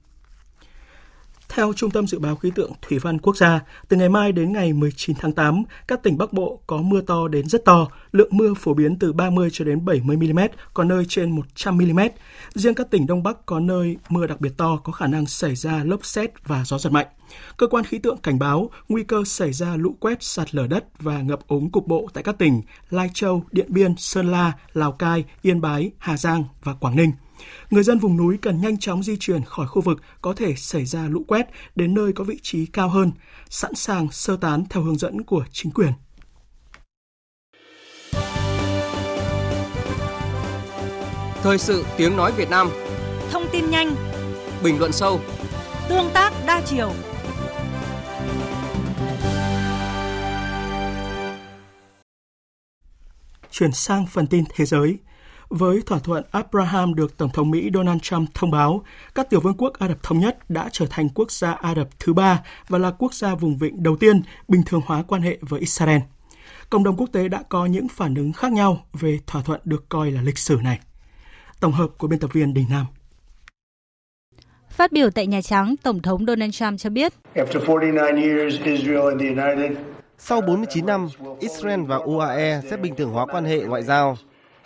[1.59, 4.53] Theo Trung tâm Dự báo Khí tượng Thủy văn Quốc gia, từ ngày mai đến
[4.53, 8.29] ngày 19 tháng 8, các tỉnh Bắc Bộ có mưa to đến rất to, lượng
[8.31, 10.39] mưa phổ biến từ 30 cho đến 70 mm,
[10.73, 11.99] có nơi trên 100 mm.
[12.53, 15.55] Riêng các tỉnh Đông Bắc có nơi mưa đặc biệt to có khả năng xảy
[15.55, 17.07] ra lốc xét và gió giật mạnh.
[17.57, 20.85] Cơ quan khí tượng cảnh báo nguy cơ xảy ra lũ quét, sạt lở đất
[20.99, 24.91] và ngập úng cục bộ tại các tỉnh Lai Châu, Điện Biên, Sơn La, Lào
[24.91, 27.11] Cai, Yên Bái, Hà Giang và Quảng Ninh.
[27.69, 30.85] Người dân vùng núi cần nhanh chóng di chuyển khỏi khu vực có thể xảy
[30.85, 33.11] ra lũ quét đến nơi có vị trí cao hơn,
[33.49, 35.91] sẵn sàng sơ tán theo hướng dẫn của chính quyền.
[41.43, 42.69] Thời sự tiếng nói Việt Nam
[43.31, 43.95] Thông tin nhanh
[44.63, 45.19] Bình luận sâu
[45.89, 46.91] Tương tác đa chiều
[53.51, 54.97] Chuyển sang phần tin thế giới.
[55.49, 58.83] Với thỏa thuận Abraham được Tổng thống Mỹ Donald Trump thông báo,
[59.15, 61.99] các tiểu vương quốc Ả Rập Thống Nhất đã trở thành quốc gia Ả Rập
[61.99, 65.37] thứ ba và là quốc gia vùng vịnh đầu tiên bình thường hóa quan hệ
[65.41, 65.99] với Israel.
[66.69, 69.89] Cộng đồng quốc tế đã có những phản ứng khác nhau về thỏa thuận được
[69.89, 70.79] coi là lịch sử này.
[71.59, 72.85] Tổng hợp của biên tập viên Đình Nam.
[74.69, 77.13] Phát biểu tại Nhà Trắng, Tổng thống Donald Trump cho biết,
[80.17, 81.07] sau 49 năm,
[81.39, 84.17] Israel và UAE sẽ bình thường hóa quan hệ ngoại giao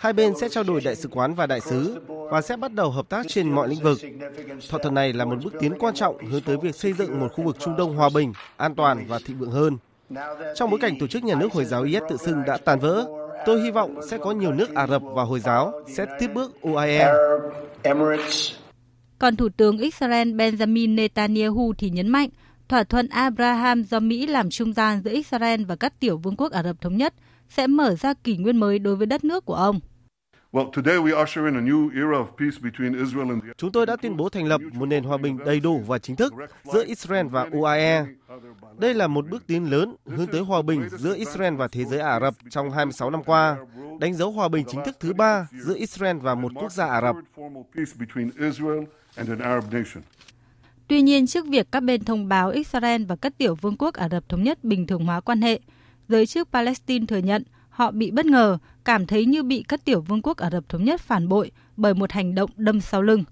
[0.03, 1.99] Hai bên sẽ trao đổi đại sứ quán và đại sứ
[2.31, 3.99] và sẽ bắt đầu hợp tác trên mọi lĩnh vực.
[4.69, 7.27] Thỏa thuận này là một bước tiến quan trọng hướng tới việc xây dựng một
[7.33, 9.77] khu vực Trung Đông hòa bình, an toàn và thịnh vượng hơn.
[10.55, 13.05] Trong bối cảnh tổ chức nhà nước Hồi giáo IS tự xưng đã tàn vỡ,
[13.45, 16.61] tôi hy vọng sẽ có nhiều nước Ả Rập và Hồi giáo sẽ tiếp bước
[16.61, 17.13] UAE.
[19.19, 22.29] Còn Thủ tướng Israel Benjamin Netanyahu thì nhấn mạnh
[22.67, 26.51] thỏa thuận Abraham do Mỹ làm trung gian giữa Israel và các tiểu vương quốc
[26.51, 27.13] Ả Rập Thống Nhất
[27.49, 29.79] sẽ mở ra kỷ nguyên mới đối với đất nước của ông.
[33.57, 36.15] Chúng tôi đã tuyên bố thành lập một nền hòa bình đầy đủ và chính
[36.15, 36.33] thức
[36.73, 38.05] giữa Israel và UAE.
[38.77, 41.99] Đây là một bước tiến lớn hướng tới hòa bình giữa Israel và thế giới
[41.99, 43.57] Ả Rập trong 26 năm qua,
[43.99, 47.01] đánh dấu hòa bình chính thức thứ ba giữa Israel và một quốc gia Ả
[47.01, 47.15] Rập.
[50.87, 54.09] Tuy nhiên, trước việc các bên thông báo Israel và các tiểu vương quốc Ả
[54.09, 55.59] Rập Thống Nhất bình thường hóa quan hệ,
[56.07, 57.43] giới chức Palestine thừa nhận
[57.73, 60.83] họ bị bất ngờ, cảm thấy như bị các tiểu vương quốc Ả Rập Thống
[60.83, 63.23] Nhất phản bội bởi một hành động đâm sau lưng.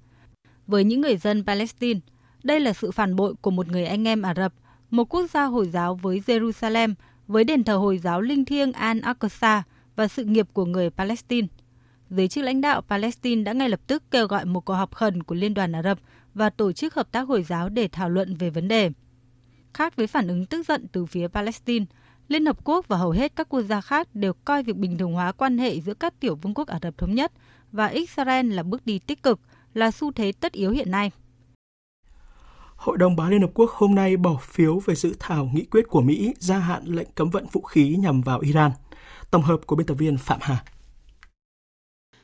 [0.68, 2.00] Với những người dân Palestine,
[2.44, 4.54] đây là sự phản bội của một người anh em Ả Rập,
[4.90, 6.94] một quốc gia Hồi giáo với Jerusalem,
[7.28, 9.62] với đền thờ Hồi giáo linh thiêng Al-Aqsa
[9.96, 11.48] và sự nghiệp của người Palestine.
[12.10, 15.24] Giới chức lãnh đạo Palestine đã ngay lập tức kêu gọi một cuộc họp khẩn
[15.24, 16.00] của Liên đoàn Ả Rập
[16.34, 18.92] và tổ chức hợp tác Hồi giáo để thảo luận về vấn đề.
[19.74, 21.86] Khác với phản ứng tức giận từ phía Palestine,
[22.32, 25.14] Liên Hợp Quốc và hầu hết các quốc gia khác đều coi việc bình thường
[25.14, 27.32] hóa quan hệ giữa các tiểu vương quốc Ả Rập Thống Nhất
[27.72, 29.40] và Israel là bước đi tích cực,
[29.74, 31.12] là xu thế tất yếu hiện nay.
[32.76, 35.88] Hội đồng Bảo Liên Hợp Quốc hôm nay bỏ phiếu về dự thảo nghị quyết
[35.88, 38.72] của Mỹ gia hạn lệnh cấm vận vũ khí nhằm vào Iran.
[39.32, 40.64] Tổng hợp của biên tập viên Phạm Hà.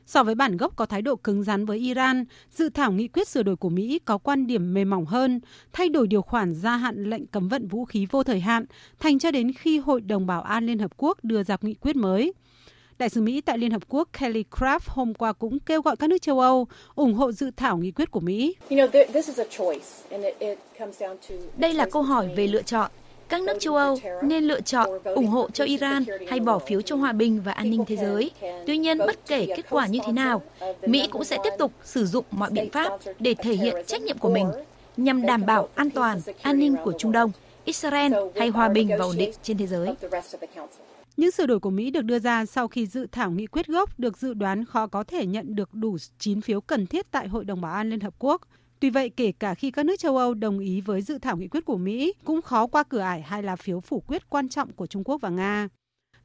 [0.08, 3.28] So với bản gốc có thái độ cứng rắn với Iran, dự thảo nghị quyết
[3.28, 5.40] sửa đổi của Mỹ có quan điểm mềm mỏng hơn,
[5.72, 8.64] thay đổi điều khoản gia hạn lệnh cấm vận vũ khí vô thời hạn,
[8.98, 11.96] thành cho đến khi Hội đồng Bảo an Liên Hợp Quốc đưa ra nghị quyết
[11.96, 12.32] mới.
[12.98, 16.10] Đại sứ Mỹ tại Liên Hợp Quốc Kelly Craft hôm qua cũng kêu gọi các
[16.10, 18.54] nước châu Âu ủng hộ dự thảo nghị quyết của Mỹ.
[21.56, 22.90] Đây là câu hỏi về lựa chọn
[23.28, 26.96] các nước châu Âu nên lựa chọn ủng hộ cho Iran hay bỏ phiếu cho
[26.96, 28.30] hòa bình và an ninh thế giới.
[28.66, 30.42] Tuy nhiên, bất kể kết quả như thế nào,
[30.86, 34.18] Mỹ cũng sẽ tiếp tục sử dụng mọi biện pháp để thể hiện trách nhiệm
[34.18, 34.50] của mình
[34.96, 37.30] nhằm đảm bảo an toàn, an ninh của Trung Đông,
[37.64, 39.94] Israel hay hòa bình và ổn định trên thế giới.
[41.16, 43.98] Những sửa đổi của Mỹ được đưa ra sau khi dự thảo nghị quyết gốc
[43.98, 47.44] được dự đoán khó có thể nhận được đủ 9 phiếu cần thiết tại Hội
[47.44, 48.42] đồng Bảo an Liên Hợp Quốc.
[48.80, 51.48] Tuy vậy, kể cả khi các nước châu Âu đồng ý với dự thảo nghị
[51.48, 54.72] quyết của Mỹ, cũng khó qua cửa ải hai là phiếu phủ quyết quan trọng
[54.72, 55.68] của Trung Quốc và Nga.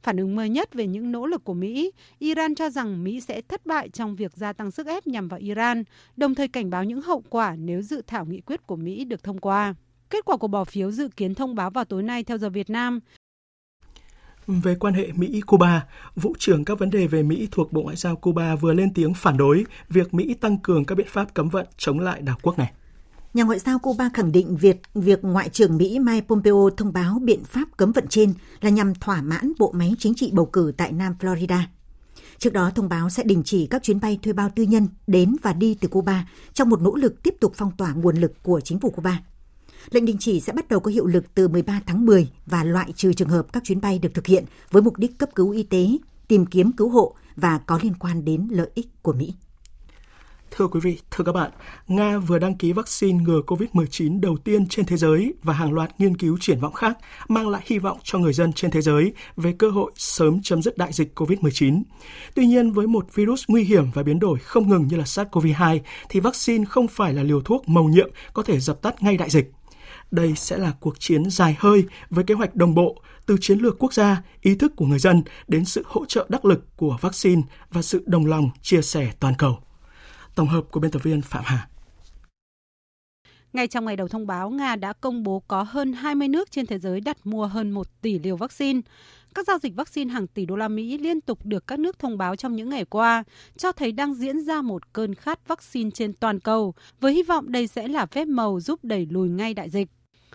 [0.02, 3.40] Phản ứng mới nhất về những nỗ lực của Mỹ, Iran cho rằng Mỹ sẽ
[3.40, 5.84] thất bại trong việc gia tăng sức ép nhằm vào Iran,
[6.16, 9.22] đồng thời cảnh báo những hậu quả nếu dự thảo nghị quyết của Mỹ được
[9.22, 9.74] thông qua.
[10.10, 12.70] Kết quả của bỏ phiếu dự kiến thông báo vào tối nay theo giờ Việt
[12.70, 13.00] Nam.
[14.46, 15.86] Về quan hệ Mỹ-Cuba,
[16.16, 19.14] Vụ trưởng các vấn đề về Mỹ thuộc Bộ Ngoại giao Cuba vừa lên tiếng
[19.14, 22.58] phản đối việc Mỹ tăng cường các biện pháp cấm vận chống lại đảo quốc
[22.58, 22.72] này.
[23.34, 27.18] Nhà ngoại giao Cuba khẳng định việc việc Ngoại trưởng Mỹ Mike Pompeo thông báo
[27.22, 30.72] biện pháp cấm vận trên là nhằm thỏa mãn bộ máy chính trị bầu cử
[30.76, 31.60] tại Nam Florida.
[32.38, 35.36] Trước đó, thông báo sẽ đình chỉ các chuyến bay thuê bao tư nhân đến
[35.42, 38.60] và đi từ Cuba trong một nỗ lực tiếp tục phong tỏa nguồn lực của
[38.60, 39.18] chính phủ Cuba.
[39.90, 42.92] Lệnh đình chỉ sẽ bắt đầu có hiệu lực từ 13 tháng 10 và loại
[42.92, 45.62] trừ trường hợp các chuyến bay được thực hiện với mục đích cấp cứu y
[45.62, 45.86] tế,
[46.28, 49.34] tìm kiếm cứu hộ và có liên quan đến lợi ích của Mỹ.
[50.56, 51.50] Thưa quý vị, thưa các bạn,
[51.88, 55.90] Nga vừa đăng ký vaccine ngừa COVID-19 đầu tiên trên thế giới và hàng loạt
[55.98, 59.12] nghiên cứu triển vọng khác mang lại hy vọng cho người dân trên thế giới
[59.36, 61.82] về cơ hội sớm chấm dứt đại dịch COVID-19.
[62.34, 65.78] Tuy nhiên, với một virus nguy hiểm và biến đổi không ngừng như là SARS-CoV-2,
[66.08, 69.30] thì vaccine không phải là liều thuốc màu nhiệm có thể dập tắt ngay đại
[69.30, 69.52] dịch.
[70.14, 73.78] Đây sẽ là cuộc chiến dài hơi với kế hoạch đồng bộ từ chiến lược
[73.78, 77.42] quốc gia, ý thức của người dân đến sự hỗ trợ đắc lực của vaccine
[77.70, 79.58] và sự đồng lòng chia sẻ toàn cầu.
[80.34, 81.68] Tổng hợp của biên tập viên Phạm Hà.
[83.52, 86.66] Ngay trong ngày đầu thông báo, Nga đã công bố có hơn 20 nước trên
[86.66, 88.80] thế giới đặt mua hơn 1 tỷ liều vaccine.
[89.34, 92.18] Các giao dịch vaccine hàng tỷ đô la Mỹ liên tục được các nước thông
[92.18, 93.24] báo trong những ngày qua,
[93.56, 97.52] cho thấy đang diễn ra một cơn khát vaccine trên toàn cầu, với hy vọng
[97.52, 99.88] đây sẽ là phép màu giúp đẩy lùi ngay đại dịch.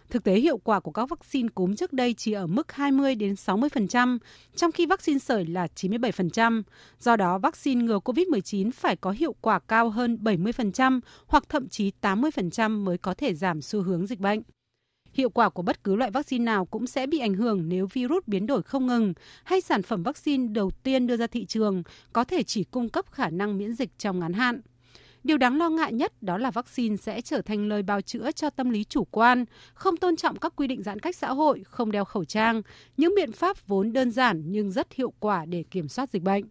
[0.10, 3.34] Thực tế hiệu quả của các vaccine cúm trước đây chỉ ở mức 20 đến
[3.34, 4.18] 60%,
[4.56, 6.64] trong khi vaccine sởi là 97%.
[7.00, 11.92] Do đó, vaccine ngừa COVID-19 phải có hiệu quả cao hơn 70% hoặc thậm chí
[12.02, 14.42] 80% mới có thể giảm xu hướng dịch bệnh.
[15.14, 18.24] Hiệu quả của bất cứ loại vaccine nào cũng sẽ bị ảnh hưởng nếu virus
[18.28, 21.84] biến đổi không ngừng hay sản phẩm vaccine đầu tiên đưa ra thị trường
[22.14, 24.62] có thể chỉ cung cấp khả năng miễn dịch trong ngắn hạn.
[25.24, 28.50] Điều đáng lo ngại nhất đó là vaccine sẽ trở thành lời bào chữa cho
[28.50, 31.92] tâm lý chủ quan, không tôn trọng các quy định giãn cách xã hội, không
[31.92, 32.62] đeo khẩu trang,
[32.98, 36.44] những biện pháp vốn đơn giản nhưng rất hiệu quả để kiểm soát dịch bệnh.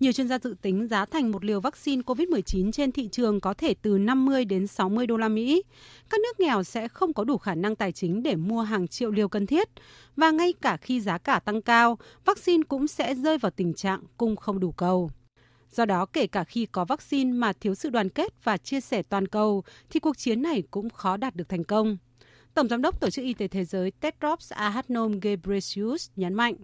[0.00, 3.54] Nhiều chuyên gia dự tính giá thành một liều vaccine COVID-19 trên thị trường có
[3.54, 5.62] thể từ 50 đến 60 đô la Mỹ.
[6.10, 9.10] Các nước nghèo sẽ không có đủ khả năng tài chính để mua hàng triệu
[9.10, 9.68] liều cần thiết
[10.16, 14.00] và ngay cả khi giá cả tăng cao, vaccine cũng sẽ rơi vào tình trạng
[14.16, 15.10] cung không đủ cầu.
[15.70, 19.02] Do đó, kể cả khi có vaccine mà thiếu sự đoàn kết và chia sẻ
[19.02, 21.96] toàn cầu, thì cuộc chiến này cũng khó đạt được thành công.
[22.54, 26.54] Tổng Giám đốc Tổ chức Y tế Thế giới Tedros Adhanom Ghebreyesus nhấn mạnh.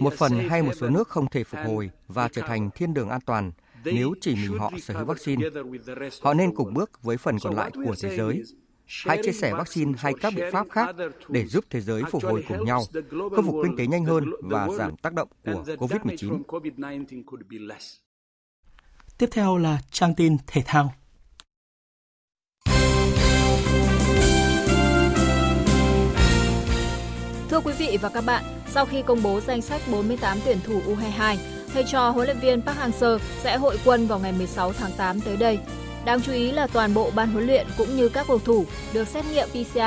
[0.00, 3.08] Một phần hay một số nước không thể phục hồi và trở thành thiên đường
[3.08, 3.52] an toàn
[3.84, 5.48] nếu chỉ mình họ sở hữu vaccine.
[6.22, 8.42] Họ nên cùng bước với phần còn lại của thế giới.
[8.86, 10.96] Hãy chia sẻ vaccine hay các biện pháp khác
[11.28, 14.68] để giúp thế giới phục hồi cùng nhau, khôi phục kinh tế nhanh hơn và
[14.68, 16.42] giảm tác động của COVID-19.
[19.18, 20.94] Tiếp theo là trang tin thể thao.
[27.50, 30.80] Thưa quý vị và các bạn, sau khi công bố danh sách 48 tuyển thủ
[30.86, 31.36] U22,
[31.72, 35.20] thầy trò huấn luyện viên Park Hang-seo sẽ hội quân vào ngày 16 tháng 8
[35.20, 35.58] tới đây.
[36.06, 39.08] Đáng chú ý là toàn bộ ban huấn luyện cũng như các cầu thủ được
[39.08, 39.78] xét nghiệm PCR.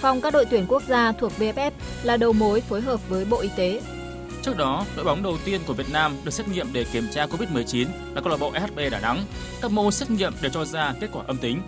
[0.00, 1.70] Phòng các đội tuyển quốc gia thuộc VFF
[2.02, 3.80] là đầu mối phối hợp với Bộ Y tế.
[4.42, 7.26] Trước đó, đội bóng đầu tiên của Việt Nam được xét nghiệm để kiểm tra
[7.26, 9.24] COVID-19 là câu lạc bộ SHB Đà Nẵng.
[9.62, 11.62] Các mô xét nghiệm đều cho ra kết quả âm tính.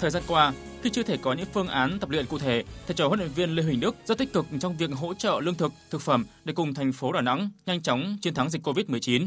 [0.00, 2.94] Thời gian qua, khi chưa thể có những phương án tập luyện cụ thể, thầy
[2.94, 5.54] trò huấn luyện viên Lê Huỳnh Đức rất tích cực trong việc hỗ trợ lương
[5.54, 9.26] thực, thực phẩm để cùng thành phố Đà Nẵng nhanh chóng chiến thắng dịch Covid-19.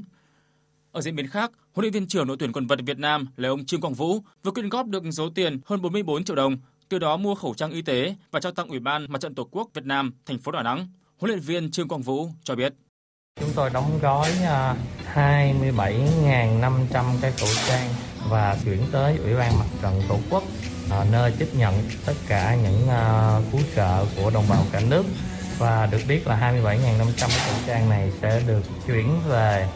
[0.93, 3.49] Ở diễn biến khác, huấn luyện viên trưởng đội tuyển quần vợt Việt Nam là
[3.49, 6.57] ông Trương Quang Vũ vừa quyên góp được số tiền hơn 44 triệu đồng,
[6.89, 9.47] từ đó mua khẩu trang y tế và trao tặng Ủy ban Mặt trận Tổ
[9.51, 10.87] quốc Việt Nam thành phố Đà Nẵng.
[11.17, 12.73] Huấn luyện viên Trương Quang Vũ cho biết.
[13.39, 14.75] Chúng tôi đóng gói à,
[15.13, 17.89] 27.500 cái khẩu trang
[18.29, 20.43] và chuyển tới Ủy ban Mặt trận Tổ quốc
[20.91, 21.73] à, nơi tiếp nhận
[22.05, 25.03] tất cả những à, cứu trợ của đồng bào cả nước
[25.57, 29.67] và được biết là 27.500 cái khẩu trang này sẽ được chuyển về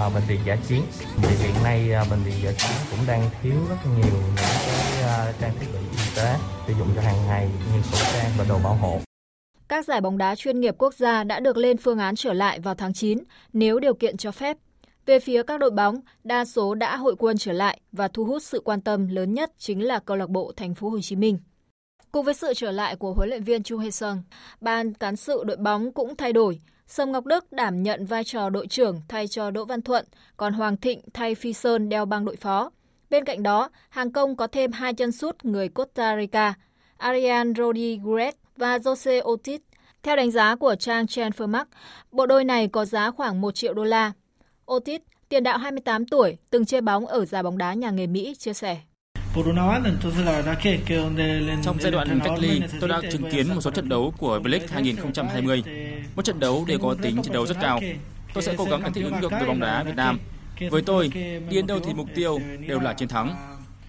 [0.00, 0.82] à, bệnh viện giả chiến.
[1.22, 5.02] Thì hiện nay à, bệnh viện giả chiến cũng đang thiếu rất nhiều những cái
[5.02, 6.36] à, trang thiết bị y tế
[6.66, 9.00] sử dụng cho hàng ngày như khẩu trang và đồ bảo hộ.
[9.68, 12.60] Các giải bóng đá chuyên nghiệp quốc gia đã được lên phương án trở lại
[12.60, 13.18] vào tháng 9
[13.52, 14.56] nếu điều kiện cho phép.
[15.06, 18.42] Về phía các đội bóng, đa số đã hội quân trở lại và thu hút
[18.42, 21.38] sự quan tâm lớn nhất chính là câu lạc bộ Thành phố Hồ Chí Minh.
[22.12, 24.22] Cùng với sự trở lại của huấn luyện viên Chu Hê Sung,
[24.60, 26.60] ban cán sự đội bóng cũng thay đổi.
[26.92, 30.04] Sâm Ngọc Đức đảm nhận vai trò đội trưởng thay cho Đỗ Văn Thuận,
[30.36, 32.70] còn Hoàng Thịnh thay Phi Sơn đeo băng đội phó.
[33.10, 36.54] Bên cạnh đó, hàng công có thêm hai chân sút người Costa Rica,
[36.96, 39.58] Arian Rodriguez và Jose Ortiz.
[40.02, 41.64] Theo đánh giá của trang Transfermarkt,
[42.12, 44.12] bộ đôi này có giá khoảng 1 triệu đô la.
[44.66, 48.34] Ortiz, tiền đạo 28 tuổi, từng chơi bóng ở giải bóng đá nhà nghề Mỹ,
[48.38, 48.80] chia sẻ.
[51.64, 54.66] Trong giai đoạn cách ly, tôi đã chứng kiến một số trận đấu của V-League
[54.70, 55.62] 2020.
[56.16, 57.80] Mỗi trận đấu đều có tính chiến đấu rất cao.
[58.34, 60.18] Tôi sẽ cố gắng để thích ứng được với bóng đá Việt Nam.
[60.70, 63.36] Với tôi, đi đến đâu thì mục tiêu đều là chiến thắng.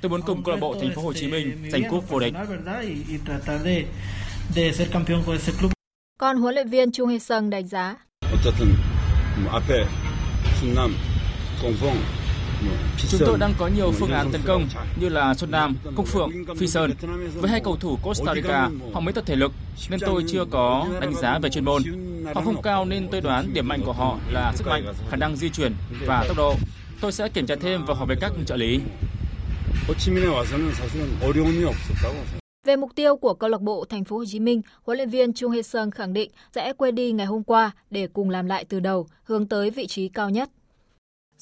[0.01, 2.33] Tôi muốn cùng câu lạc bộ Thành phố Hồ Chí Minh giành cúp vô địch.
[6.17, 7.95] Còn huấn luyện viên Chung Hae Sung đánh giá.
[13.09, 14.67] Chúng tôi đang có nhiều phương án tấn công
[14.99, 16.91] như là Xuân Nam, Công Phượng, Phi Sơn.
[17.35, 19.51] Với hai cầu thủ Costa Rica, họ mới tập thể lực
[19.89, 21.81] nên tôi chưa có đánh giá về chuyên môn.
[22.35, 25.35] Họ không cao nên tôi đoán điểm mạnh của họ là sức mạnh, khả năng
[25.35, 25.73] di chuyển
[26.05, 26.55] và tốc độ.
[27.01, 28.79] Tôi sẽ kiểm tra thêm và hỏi về các trợ lý.
[32.65, 35.33] Về mục tiêu của câu lạc bộ Thành phố Hồ Chí Minh, huấn luyện viên
[35.33, 38.65] Chung Hae Sung khẳng định sẽ quên đi ngày hôm qua để cùng làm lại
[38.69, 40.49] từ đầu, hướng tới vị trí cao nhất.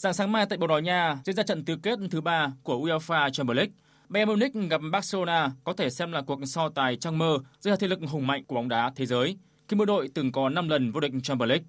[0.02, 2.78] Sáng sáng mai tại Bồ Đào Nha diễn ra trận tứ kết thứ ba của
[2.78, 3.74] UEFA Champions League.
[4.10, 7.88] Bayern Munich gặp Barcelona có thể xem là cuộc so tài trong mơ giữa thế
[7.88, 9.38] lực hùng mạnh của bóng đá thế giới,
[9.68, 11.66] khi mỗi đội từng có 5 lần vô địch Champions League.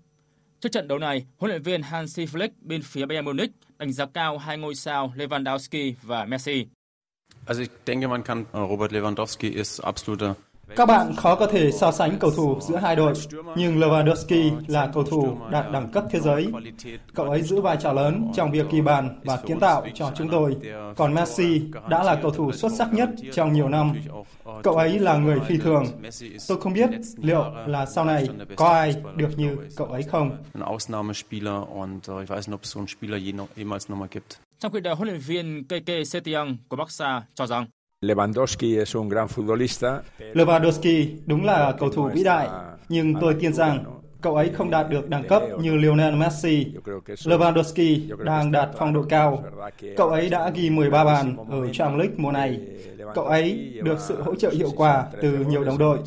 [0.61, 4.07] Trước trận đấu này, huấn luyện viên Hansi Flick bên phía Bayern Munich đánh giá
[4.07, 6.67] cao hai ngôi sao Lewandowski và Messi.
[7.47, 10.31] Also ich denke, man kann äh, Robert Lewandowski ist absoluter
[10.77, 13.15] các bạn khó có thể so sánh cầu thủ giữa hai đội,
[13.57, 16.47] nhưng Lewandowski là cầu thủ đạt đẳng cấp thế giới.
[17.15, 20.29] Cậu ấy giữ vai trò lớn trong việc ghi bàn và kiến tạo cho chúng
[20.29, 20.57] tôi.
[20.97, 23.93] Còn Messi đã là cầu thủ xuất sắc nhất trong nhiều năm.
[24.63, 25.85] Cậu ấy là người phi thường.
[26.49, 30.37] Tôi không biết liệu là sau này có ai được như cậu ấy không.
[34.59, 37.67] Trong khi đó, huấn luyện viên Keke Setiang của Barca cho rằng
[38.05, 40.03] Lewandowski es un gran futbolista.
[40.35, 42.49] Lewandowski đúng là cầu thủ vĩ đại,
[42.89, 43.85] nhưng tôi tin rằng
[44.21, 46.67] cậu ấy không đạt được đẳng cấp như Lionel Messi.
[47.07, 49.45] Lewandowski đang đạt phong độ cao.
[49.97, 52.61] Cậu ấy đã ghi 13 bàn ở Champions League mùa này.
[53.15, 55.99] Cậu ấy được sự hỗ trợ hiệu quả từ nhiều đồng đội.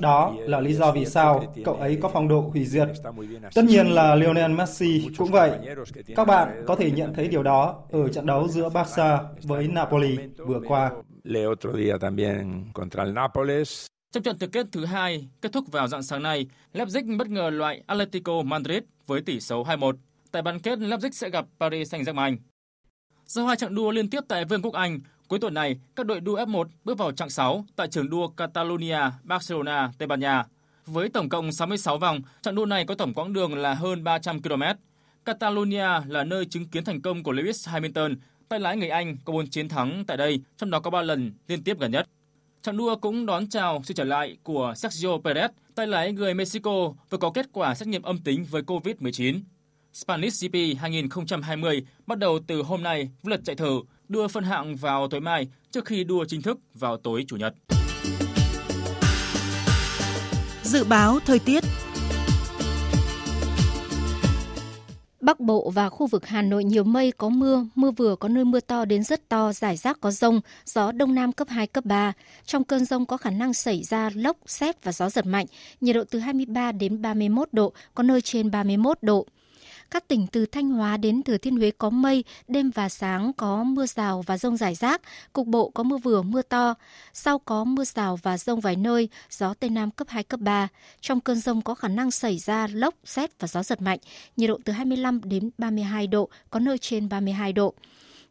[0.00, 2.88] Đó là lý do vì sao cậu ấy có phong độ hủy diệt.
[3.54, 5.50] Tất nhiên là Lionel Messi cũng vậy.
[6.16, 10.18] Các bạn có thể nhận thấy điều đó ở trận đấu giữa Barca với Napoli
[10.36, 10.90] vừa qua.
[14.12, 17.50] Trong trận tứ kết thứ hai kết thúc vào dạng sáng nay, Leipzig bất ngờ
[17.50, 19.96] loại Atletico Madrid với tỷ số 2-1.
[20.30, 22.36] Tại bán kết, Leipzig sẽ gặp Paris Saint-Germain.
[23.26, 26.20] Sau hai trận đua liên tiếp tại Vương quốc Anh, cuối tuần này các đội
[26.20, 30.44] đua F1 bước vào chặng 6 tại trường đua Catalonia, Barcelona, Tây Ban Nha.
[30.86, 34.42] Với tổng cộng 66 vòng, trận đua này có tổng quãng đường là hơn 300
[34.42, 34.62] km.
[35.24, 38.14] Catalonia là nơi chứng kiến thành công của Lewis Hamilton,
[38.48, 41.32] tay lái người Anh có 4 chiến thắng tại đây, trong đó có 3 lần
[41.48, 42.06] liên tiếp gần nhất.
[42.62, 46.92] Trận đua cũng đón chào sự trở lại của Sergio Perez, tay lái người Mexico
[47.10, 49.40] vừa có kết quả xét nghiệm âm tính với COVID-19.
[49.92, 54.76] Spanish GP 2020 bắt đầu từ hôm nay với lượt chạy thử, đua phân hạng
[54.76, 57.54] vào tối mai trước khi đua chính thức vào tối Chủ nhật.
[60.62, 61.64] Dự báo thời tiết
[65.24, 68.44] Bắc Bộ và khu vực Hà Nội nhiều mây, có mưa, mưa vừa có nơi
[68.44, 71.84] mưa to đến rất to, rải rác có rông, gió Đông Nam cấp 2, cấp
[71.84, 72.12] 3.
[72.46, 75.46] Trong cơn rông có khả năng xảy ra lốc, xét và gió giật mạnh,
[75.80, 79.26] nhiệt độ từ 23 đến 31 độ, có nơi trên 31 độ.
[79.90, 83.64] Các tỉnh từ Thanh Hóa đến Thừa Thiên Huế có mây, đêm và sáng có
[83.64, 86.74] mưa rào và rông rải rác, cục bộ có mưa vừa mưa to.
[87.12, 90.68] Sau có mưa rào và rông vài nơi, gió Tây Nam cấp 2, cấp 3.
[91.00, 93.98] Trong cơn rông có khả năng xảy ra lốc, xét và gió giật mạnh,
[94.36, 97.74] nhiệt độ từ 25 đến 32 độ, có nơi trên 32 độ.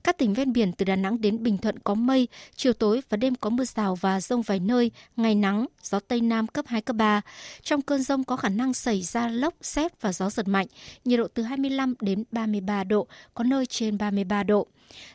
[0.03, 3.17] Các tỉnh ven biển từ Đà Nẵng đến Bình Thuận có mây, chiều tối và
[3.17, 6.81] đêm có mưa rào và rông vài nơi, ngày nắng, gió Tây Nam cấp 2,
[6.81, 7.21] cấp 3.
[7.61, 10.67] Trong cơn rông có khả năng xảy ra lốc, xét và gió giật mạnh,
[11.05, 14.67] nhiệt độ từ 25 đến 33 độ, có nơi trên 33 độ.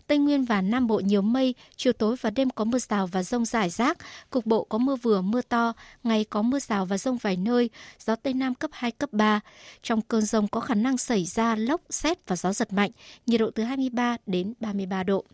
[0.06, 3.22] Tây Nguyên và Nam Bộ nhiều mây, chiều tối và đêm có mưa rào và
[3.22, 3.98] rông rải rác,
[4.30, 5.72] cục bộ có mưa vừa mưa to,
[6.02, 9.40] ngày có mưa rào và rông vài nơi, gió Tây Nam cấp 2, cấp 3.
[9.82, 12.90] Trong cơn rông có khả năng xảy ra lốc, xét và gió giật mạnh,
[13.26, 15.24] nhiệt độ từ 23 đến 33 độ.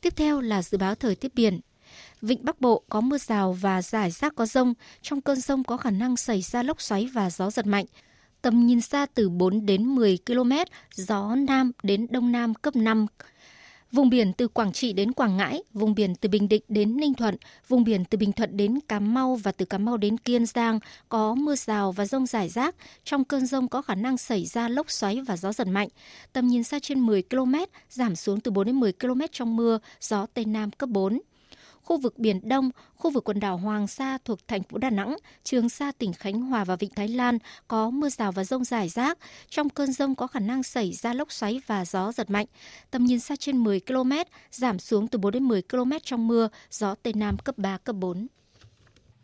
[0.00, 1.60] Tiếp theo là dự báo thời tiết biển.
[2.22, 4.74] Vịnh Bắc Bộ có mưa rào và rải rác có rông.
[5.02, 7.84] Trong cơn rông có khả năng xảy ra lốc xoáy và gió giật mạnh.
[8.42, 10.52] Tầm nhìn xa từ 4 đến 10 km,
[10.94, 13.06] gió Nam đến Đông Nam cấp 5,
[13.92, 17.14] Vùng biển từ Quảng Trị đến Quảng Ngãi, vùng biển từ Bình Định đến Ninh
[17.14, 17.36] Thuận,
[17.68, 20.78] vùng biển từ Bình Thuận đến Cà Mau và từ Cà Mau đến Kiên Giang
[21.08, 22.74] có mưa rào và rông rải rác.
[23.04, 25.88] Trong cơn rông có khả năng xảy ra lốc xoáy và gió giật mạnh.
[26.32, 27.54] Tầm nhìn xa trên 10 km,
[27.90, 31.18] giảm xuống từ 4 đến 10 km trong mưa, gió Tây Nam cấp 4
[31.88, 35.16] khu vực Biển Đông, khu vực quần đảo Hoàng Sa thuộc thành phố Đà Nẵng,
[35.44, 38.88] Trường Sa tỉnh Khánh Hòa và Vịnh Thái Lan có mưa rào và rông rải
[38.88, 39.18] rác.
[39.48, 42.46] Trong cơn rông có khả năng xảy ra lốc xoáy và gió giật mạnh.
[42.90, 44.12] Tầm nhìn xa trên 10 km,
[44.50, 47.96] giảm xuống từ 4 đến 10 km trong mưa, gió Tây Nam cấp 3, cấp
[47.96, 48.26] 4.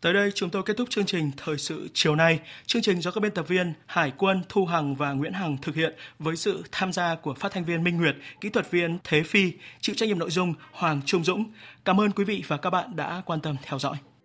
[0.05, 2.39] Tới đây chúng tôi kết thúc chương trình Thời sự chiều nay.
[2.65, 5.75] Chương trình do các biên tập viên Hải quân, Thu Hằng và Nguyễn Hằng thực
[5.75, 9.23] hiện với sự tham gia của phát thanh viên Minh Nguyệt, kỹ thuật viên Thế
[9.23, 9.51] Phi,
[9.81, 11.51] chịu trách nhiệm nội dung Hoàng Trung Dũng.
[11.85, 13.97] Cảm ơn quý vị và các bạn đã quan tâm theo dõi.